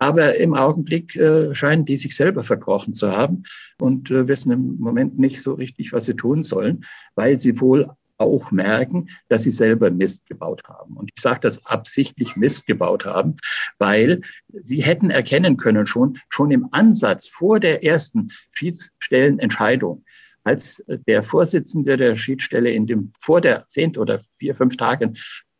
Aber 0.00 0.34
im 0.38 0.54
Augenblick 0.54 1.14
äh, 1.14 1.54
scheinen 1.54 1.84
die 1.84 1.98
sich 1.98 2.16
selber 2.16 2.42
verkrochen 2.42 2.94
zu 2.94 3.12
haben 3.12 3.44
und 3.78 4.10
äh, 4.10 4.26
wissen 4.26 4.50
im 4.50 4.78
Moment 4.80 5.20
nicht 5.20 5.40
so 5.40 5.54
richtig, 5.54 5.92
was 5.92 6.06
sie 6.06 6.14
tun 6.14 6.42
sollen, 6.42 6.84
weil 7.14 7.38
sie 7.38 7.60
wohl 7.60 7.90
auch 8.20 8.50
merken, 8.50 9.08
dass 9.28 9.44
sie 9.44 9.50
selber 9.50 9.90
Mist 9.90 10.28
gebaut 10.28 10.62
haben. 10.68 10.96
Und 10.96 11.10
ich 11.14 11.22
sage 11.22 11.40
das 11.40 11.64
absichtlich 11.66 12.36
Mist 12.36 12.66
gebaut 12.66 13.06
haben, 13.06 13.36
weil 13.78 14.20
sie 14.52 14.82
hätten 14.82 15.10
erkennen 15.10 15.56
können 15.56 15.86
schon, 15.86 16.18
schon 16.28 16.50
im 16.50 16.68
Ansatz 16.72 17.26
vor 17.26 17.60
der 17.60 17.82
ersten 17.82 18.30
Schiedsstellenentscheidung, 18.52 20.04
als 20.44 20.84
der 20.86 21.22
Vorsitzende 21.22 21.96
der 21.96 22.16
Schiedsstelle 22.16 22.70
in 22.70 22.86
dem, 22.86 23.12
vor 23.18 23.40
der 23.40 23.66
zehn 23.68 23.96
oder 23.96 24.20
vier, 24.38 24.54
fünf 24.54 24.76
Tagen 24.76 25.16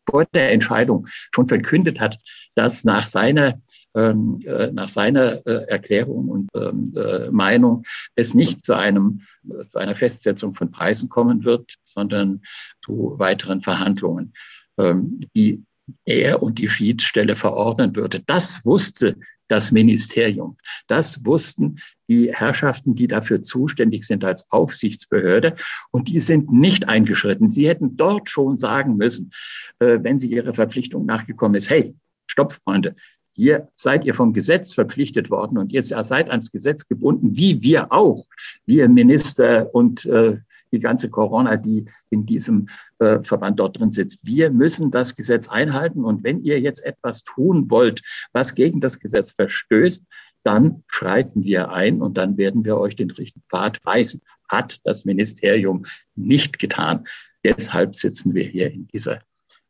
vor 0.09 0.27
der 0.27 0.53
Entscheidung 0.53 1.07
schon 1.35 1.49
verkündet 1.49 2.01
hat, 2.01 2.19
dass 2.55 2.85
nach 2.85 3.07
seiner 3.07 3.49
äh, 3.49 3.55
nach 3.93 4.89
seiner 4.89 5.45
äh, 5.47 5.65
Erklärung 5.67 6.29
und 6.29 6.49
ähm, 6.55 6.95
äh, 6.97 7.31
Meinung 7.31 7.85
es 8.15 8.35
nicht 8.35 8.65
zu 8.65 8.75
einem 8.75 9.23
zu 9.69 9.79
einer 9.79 9.95
Festsetzung 9.95 10.55
von 10.55 10.71
Preisen 10.71 11.09
kommen 11.09 11.45
wird, 11.45 11.75
sondern 11.85 12.43
zu 12.85 13.15
weiteren 13.17 13.63
Verhandlungen, 13.63 14.35
ähm, 14.79 15.21
die 15.35 15.65
er 16.05 16.43
und 16.43 16.59
die 16.59 16.69
Schiedsstelle 16.69 17.35
verordnen 17.35 17.97
würde. 17.97 18.21
Das 18.27 18.65
wusste 18.65 19.17
das 19.49 19.73
Ministerium. 19.73 20.57
Das 20.87 21.25
wussten 21.25 21.81
die 22.09 22.33
Herrschaften, 22.33 22.95
die 22.95 23.09
dafür 23.09 23.43
zuständig 23.43 24.05
sind 24.05 24.25
als 24.25 24.53
Aufsichtsbehörde. 24.53 25.57
Und 25.91 26.07
die 26.07 26.21
sind 26.21 26.53
nicht 26.53 26.89
eingeschritten. 26.89 27.51
Sie 27.51 27.67
hätten 27.67 27.97
dort 27.97 28.31
schon 28.31 28.57
sagen 28.57 28.97
müssen, 28.97 29.33
wenn 29.81 30.21
sie 30.21 30.31
ihrer 30.31 30.55
Verpflichtung 30.55 31.07
nachgekommen 31.07 31.57
ist, 31.57 31.71
hey, 31.71 31.97
stopp, 32.29 32.53
Freunde, 32.53 32.95
hier 33.33 33.69
seid 33.75 34.05
ihr 34.05 34.15
vom 34.15 34.33
Gesetz 34.33 34.73
verpflichtet 34.73 35.31
worden 35.31 35.59
und 35.59 35.73
ihr 35.73 35.83
seid 35.83 36.31
ans 36.31 36.51
Gesetz 36.51 36.89
gebunden, 36.89 37.37
wie 37.37 37.63
wir 37.63 37.93
auch, 37.93 38.27
wir 38.67 38.89
Minister 38.89 39.75
und 39.75 40.05
äh, 40.05 40.39
die 40.73 40.79
ganze 40.79 41.11
Corona, 41.11 41.57
die 41.57 41.87
in 42.11 42.27
diesem 42.27 42.69
äh, 42.99 43.23
Verband 43.23 43.59
dort 43.59 43.79
drin 43.79 43.91
sitzt. 43.91 44.27
Wir 44.27 44.51
müssen 44.51 44.91
das 44.91 45.17
Gesetz 45.17 45.49
einhalten. 45.49 46.05
Und 46.05 46.23
wenn 46.23 46.43
ihr 46.43 46.61
jetzt 46.61 46.85
etwas 46.85 47.25
tun 47.25 47.71
wollt, 47.71 48.03
was 48.33 48.55
gegen 48.55 48.81
das 48.81 49.01
Gesetz 49.01 49.33
verstößt, 49.33 50.05
dann 50.43 50.85
schreiten 50.87 51.45
wir 51.45 51.71
ein 51.71 52.01
und 52.01 52.17
dann 52.17 52.37
werden 52.39 52.65
wir 52.65 52.79
euch 52.79 52.97
den 52.97 53.11
richtigen 53.11 53.45
Pfad 53.51 53.85
weisen. 53.85 54.23
Hat 54.49 54.81
das 54.85 55.05
Ministerium 55.05 55.87
nicht 56.15 56.59
getan. 56.59 57.05
Deshalb 57.45 57.95
sitzen 57.95 58.35
wir 58.35 58.45
hier 58.45 58.71
in 58.71 58.87
dieser 58.89 59.21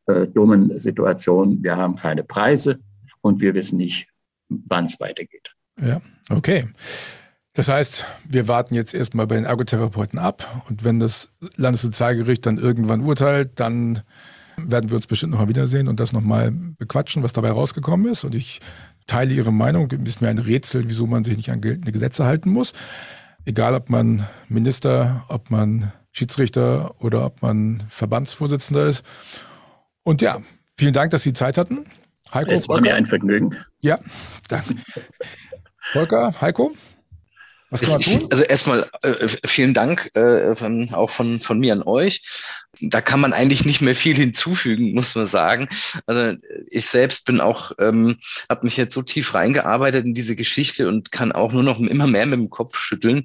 äh, 0.07 0.27
dummen 0.27 0.79
Situation. 0.79 1.63
Wir 1.63 1.77
haben 1.77 1.97
keine 1.97 2.25
Preise 2.25 2.79
und 3.21 3.41
wir 3.41 3.55
wissen 3.55 3.77
nicht, 3.79 4.09
wann 4.49 4.85
es 4.85 5.01
weitergeht. 5.01 5.51
Ja, 5.81 6.01
okay. 6.29 6.68
Das 7.53 7.68
heißt, 7.68 8.05
wir 8.29 8.49
warten 8.49 8.75
jetzt 8.75 8.95
erstmal 8.95 9.27
bei 9.27 9.35
den 9.35 9.45
Ergotherapeuten 9.45 10.18
ab 10.18 10.64
und 10.68 10.85
wenn 10.85 11.01
das 11.01 11.33
Landessozialgericht 11.57 12.47
dann 12.47 12.59
irgendwann 12.59 13.01
urteilt, 13.01 13.59
dann 13.59 14.03
werden 14.57 14.91
wir 14.91 14.97
uns 14.97 15.07
bestimmt 15.07 15.33
nochmal 15.33 15.49
wiedersehen 15.49 15.89
und 15.89 16.01
das 16.01 16.12
nochmal 16.12 16.51
bequatschen, 16.53 17.23
was 17.23 17.33
dabei 17.33 17.51
rausgekommen 17.51 18.11
ist. 18.12 18.25
Und 18.25 18.35
ich 18.35 18.61
teile 19.07 19.35
Ihre 19.35 19.53
Meinung. 19.53 19.89
Es 19.91 19.99
ist 20.09 20.21
mir 20.21 20.29
ein 20.29 20.39
Rätsel, 20.39 20.89
wieso 20.89 21.07
man 21.07 21.25
sich 21.25 21.37
nicht 21.37 21.51
an 21.51 21.61
geltende 21.61 21.93
Gesetze 21.93 22.25
halten 22.25 22.51
muss. 22.51 22.73
Egal, 23.45 23.75
ob 23.75 23.89
man 23.89 24.27
Minister, 24.49 25.25
ob 25.29 25.51
man 25.51 25.93
Schiedsrichter 26.12 26.95
oder 27.03 27.25
ob 27.25 27.43
man 27.43 27.85
Verbandsvorsitzender 27.89 28.87
ist. 28.87 29.05
Und 30.05 30.21
ja, 30.21 30.41
vielen 30.77 30.93
Dank, 30.93 31.11
dass 31.11 31.23
Sie 31.23 31.33
Zeit 31.33 31.57
hatten. 31.59 31.87
Heiko, 32.33 32.51
es 32.51 32.68
war 32.68 32.76
Volker. 32.76 32.91
mir 32.91 32.95
ein 32.95 33.07
Vergnügen. 33.07 33.57
Ja, 33.81 33.99
danke. 34.49 34.76
Volker, 35.93 36.33
Heiko? 36.41 36.74
Was 37.70 37.83
kann 37.83 37.91
man 37.91 38.01
tun? 38.01 38.26
Also 38.31 38.43
erstmal 38.43 38.91
äh, 39.03 39.28
vielen 39.47 39.74
Dank 39.74 40.14
äh, 40.16 40.57
von, 40.57 40.93
auch 40.93 41.11
von, 41.11 41.39
von 41.39 41.61
mir 41.61 41.72
an 41.72 41.83
euch. 41.83 42.22
Da 42.81 43.01
kann 43.01 43.20
man 43.20 43.33
eigentlich 43.33 43.64
nicht 43.64 43.81
mehr 43.81 43.95
viel 43.95 44.16
hinzufügen, 44.16 44.93
muss 44.95 45.14
man 45.14 45.26
sagen. 45.26 45.68
Also 46.07 46.37
ich 46.68 46.87
selbst 46.87 47.24
bin 47.24 47.41
auch, 47.41 47.72
ähm, 47.78 48.16
habe 48.49 48.64
mich 48.64 48.76
jetzt 48.76 48.95
so 48.95 49.03
tief 49.03 49.35
reingearbeitet 49.35 50.05
in 50.05 50.14
diese 50.14 50.35
Geschichte 50.35 50.89
und 50.89 51.12
kann 51.12 51.31
auch 51.31 51.53
nur 51.53 51.62
noch 51.62 51.78
immer 51.78 52.09
mehr 52.09 52.26
mit 52.26 52.41
dem 52.41 52.51
Kopf 52.51 52.76
schütteln. 52.76 53.24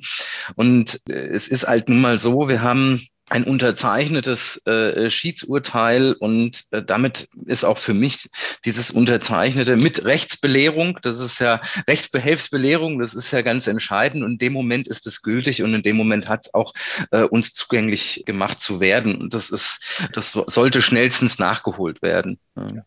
Und 0.56 1.02
äh, 1.10 1.14
es 1.14 1.48
ist 1.48 1.68
halt 1.68 1.90
nun 1.90 2.02
mal 2.02 2.20
so, 2.20 2.48
wir 2.48 2.62
haben 2.62 3.02
ein 3.30 3.44
unterzeichnetes 3.44 4.62
äh, 4.68 5.10
Schiedsurteil 5.10 6.14
und 6.14 6.66
äh, 6.72 6.84
damit 6.84 7.28
ist 7.48 7.64
auch 7.66 7.80
für 7.80 7.96
mich 7.96 8.30
dieses 8.66 8.92
unterzeichnete 8.92 9.78
mit 9.78 10.06
Rechtsbelehrung, 10.06 11.00
das 11.02 11.20
ist 11.20 11.40
ja 11.40 11.60
Rechtsbehelfsbelehrung, 11.88 13.00
das 13.00 13.16
ist 13.16 13.32
ja 13.32 13.42
ganz 13.42 13.66
entscheidend 13.66 14.24
und 14.24 14.34
in 14.34 14.38
dem 14.38 14.54
Moment 14.54 14.88
ist 14.88 15.08
es 15.08 15.24
gültig 15.24 15.64
und 15.64 15.74
in 15.74 15.82
dem 15.82 15.96
Moment 15.96 16.30
hat 16.30 16.46
es 16.46 16.54
auch 16.54 16.74
äh, 17.10 17.24
uns 17.24 17.54
zugänglich 17.54 18.24
gemacht 18.28 18.62
zu 18.62 18.80
werden 18.80 19.16
und 19.16 19.34
das 19.34 19.50
ist, 19.50 19.80
das 20.14 20.32
sollte 20.32 20.84
schnellstens 20.84 21.40
nachgeholt 21.40 22.04
werden. 22.04 22.38
Ja. 22.56 22.84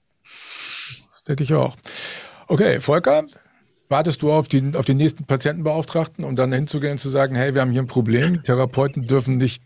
Denke 1.26 1.42
ich 1.42 1.52
auch. 1.52 1.76
Okay, 2.46 2.80
Volker, 2.80 3.24
wartest 3.88 4.22
du 4.22 4.32
auf, 4.32 4.48
die, 4.48 4.72
auf 4.74 4.84
den 4.84 4.96
nächsten 4.96 5.24
Patientenbeauftragten, 5.24 6.24
um 6.24 6.36
dann 6.36 6.52
hinzugehen 6.52 6.92
und 6.92 6.98
zu 6.98 7.08
sagen, 7.08 7.34
hey, 7.34 7.54
wir 7.54 7.62
haben 7.62 7.72
hier 7.72 7.82
ein 7.82 7.86
Problem, 7.86 8.42
Therapeuten 8.44 9.06
dürfen 9.06 9.36
nicht, 9.36 9.62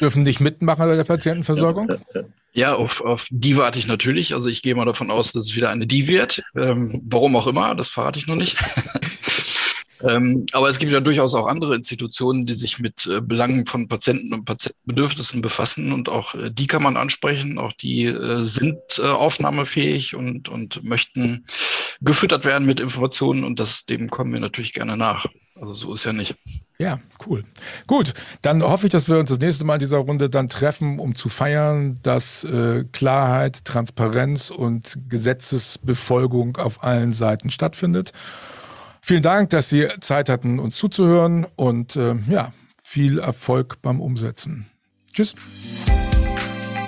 dürfen 0.00 0.22
nicht 0.22 0.40
mitmachen 0.40 0.86
bei 0.86 0.96
der 0.96 1.04
Patientenversorgung? 1.04 1.90
Ja, 2.52 2.74
auf, 2.74 3.02
auf 3.02 3.26
die 3.30 3.58
warte 3.58 3.78
ich 3.78 3.86
natürlich. 3.86 4.32
Also 4.32 4.48
ich 4.48 4.62
gehe 4.62 4.74
mal 4.74 4.86
davon 4.86 5.10
aus, 5.10 5.32
dass 5.32 5.42
es 5.42 5.56
wieder 5.56 5.68
eine 5.68 5.86
die 5.86 6.06
wird. 6.06 6.42
Ähm, 6.56 7.02
warum 7.04 7.36
auch 7.36 7.46
immer, 7.46 7.74
das 7.74 7.88
verrate 7.88 8.18
ich 8.18 8.26
noch 8.26 8.36
nicht. 8.36 8.56
Ähm, 10.06 10.46
aber 10.52 10.68
es 10.68 10.78
gibt 10.78 10.92
ja 10.92 11.00
durchaus 11.00 11.34
auch 11.34 11.46
andere 11.46 11.74
Institutionen, 11.74 12.46
die 12.46 12.54
sich 12.54 12.78
mit 12.78 13.06
äh, 13.06 13.20
Belangen 13.20 13.66
von 13.66 13.88
Patienten 13.88 14.32
und 14.32 14.44
Patientenbedürfnissen 14.44 15.40
befassen 15.40 15.92
und 15.92 16.08
auch 16.08 16.34
äh, 16.34 16.50
die 16.50 16.66
kann 16.66 16.82
man 16.82 16.96
ansprechen. 16.96 17.58
Auch 17.58 17.72
die 17.72 18.04
äh, 18.04 18.42
sind 18.44 18.78
äh, 18.98 19.02
aufnahmefähig 19.02 20.14
und, 20.14 20.48
und 20.48 20.84
möchten 20.84 21.46
gefüttert 22.00 22.44
werden 22.44 22.66
mit 22.66 22.80
Informationen 22.80 23.44
und 23.44 23.58
das, 23.58 23.86
dem 23.86 24.10
kommen 24.10 24.32
wir 24.32 24.40
natürlich 24.40 24.72
gerne 24.72 24.96
nach. 24.96 25.26
Also 25.58 25.72
so 25.72 25.94
ist 25.94 26.04
ja 26.04 26.12
nicht. 26.12 26.36
Ja, 26.78 27.00
cool. 27.26 27.44
Gut, 27.86 28.12
dann 28.42 28.62
hoffe 28.62 28.86
ich, 28.86 28.92
dass 28.92 29.08
wir 29.08 29.18
uns 29.18 29.30
das 29.30 29.38
nächste 29.38 29.64
Mal 29.64 29.74
in 29.74 29.80
dieser 29.80 29.96
Runde 29.96 30.28
dann 30.28 30.48
treffen, 30.48 30.98
um 30.98 31.14
zu 31.14 31.30
feiern, 31.30 31.98
dass 32.02 32.44
äh, 32.44 32.84
Klarheit, 32.92 33.64
Transparenz 33.64 34.50
und 34.50 34.98
Gesetzesbefolgung 35.08 36.58
auf 36.58 36.84
allen 36.84 37.12
Seiten 37.12 37.50
stattfindet. 37.50 38.12
Vielen 39.08 39.22
Dank, 39.22 39.50
dass 39.50 39.68
Sie 39.68 39.86
Zeit 40.00 40.28
hatten, 40.28 40.58
uns 40.58 40.74
zuzuhören 40.74 41.46
und 41.54 41.94
äh, 41.94 42.16
ja, 42.28 42.52
viel 42.82 43.20
Erfolg 43.20 43.80
beim 43.80 44.00
Umsetzen. 44.00 44.66
Tschüss. 45.12 45.36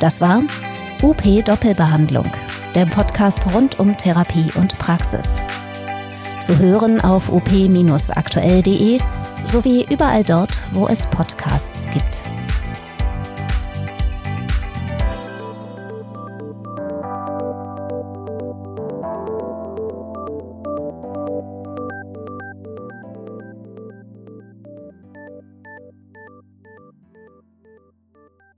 Das 0.00 0.20
war 0.20 0.42
UP 1.00 1.22
Doppelbehandlung, 1.44 2.28
der 2.74 2.86
Podcast 2.86 3.54
rund 3.54 3.78
um 3.78 3.96
Therapie 3.96 4.50
und 4.56 4.76
Praxis. 4.80 5.38
Zu 6.40 6.58
hören 6.58 7.00
auf 7.00 7.30
op-aktuell.de 7.30 8.98
sowie 9.44 9.86
überall 9.88 10.24
dort, 10.24 10.60
wo 10.72 10.88
es 10.88 11.06
Podcasts 11.06 11.86
gibt. 11.92 12.27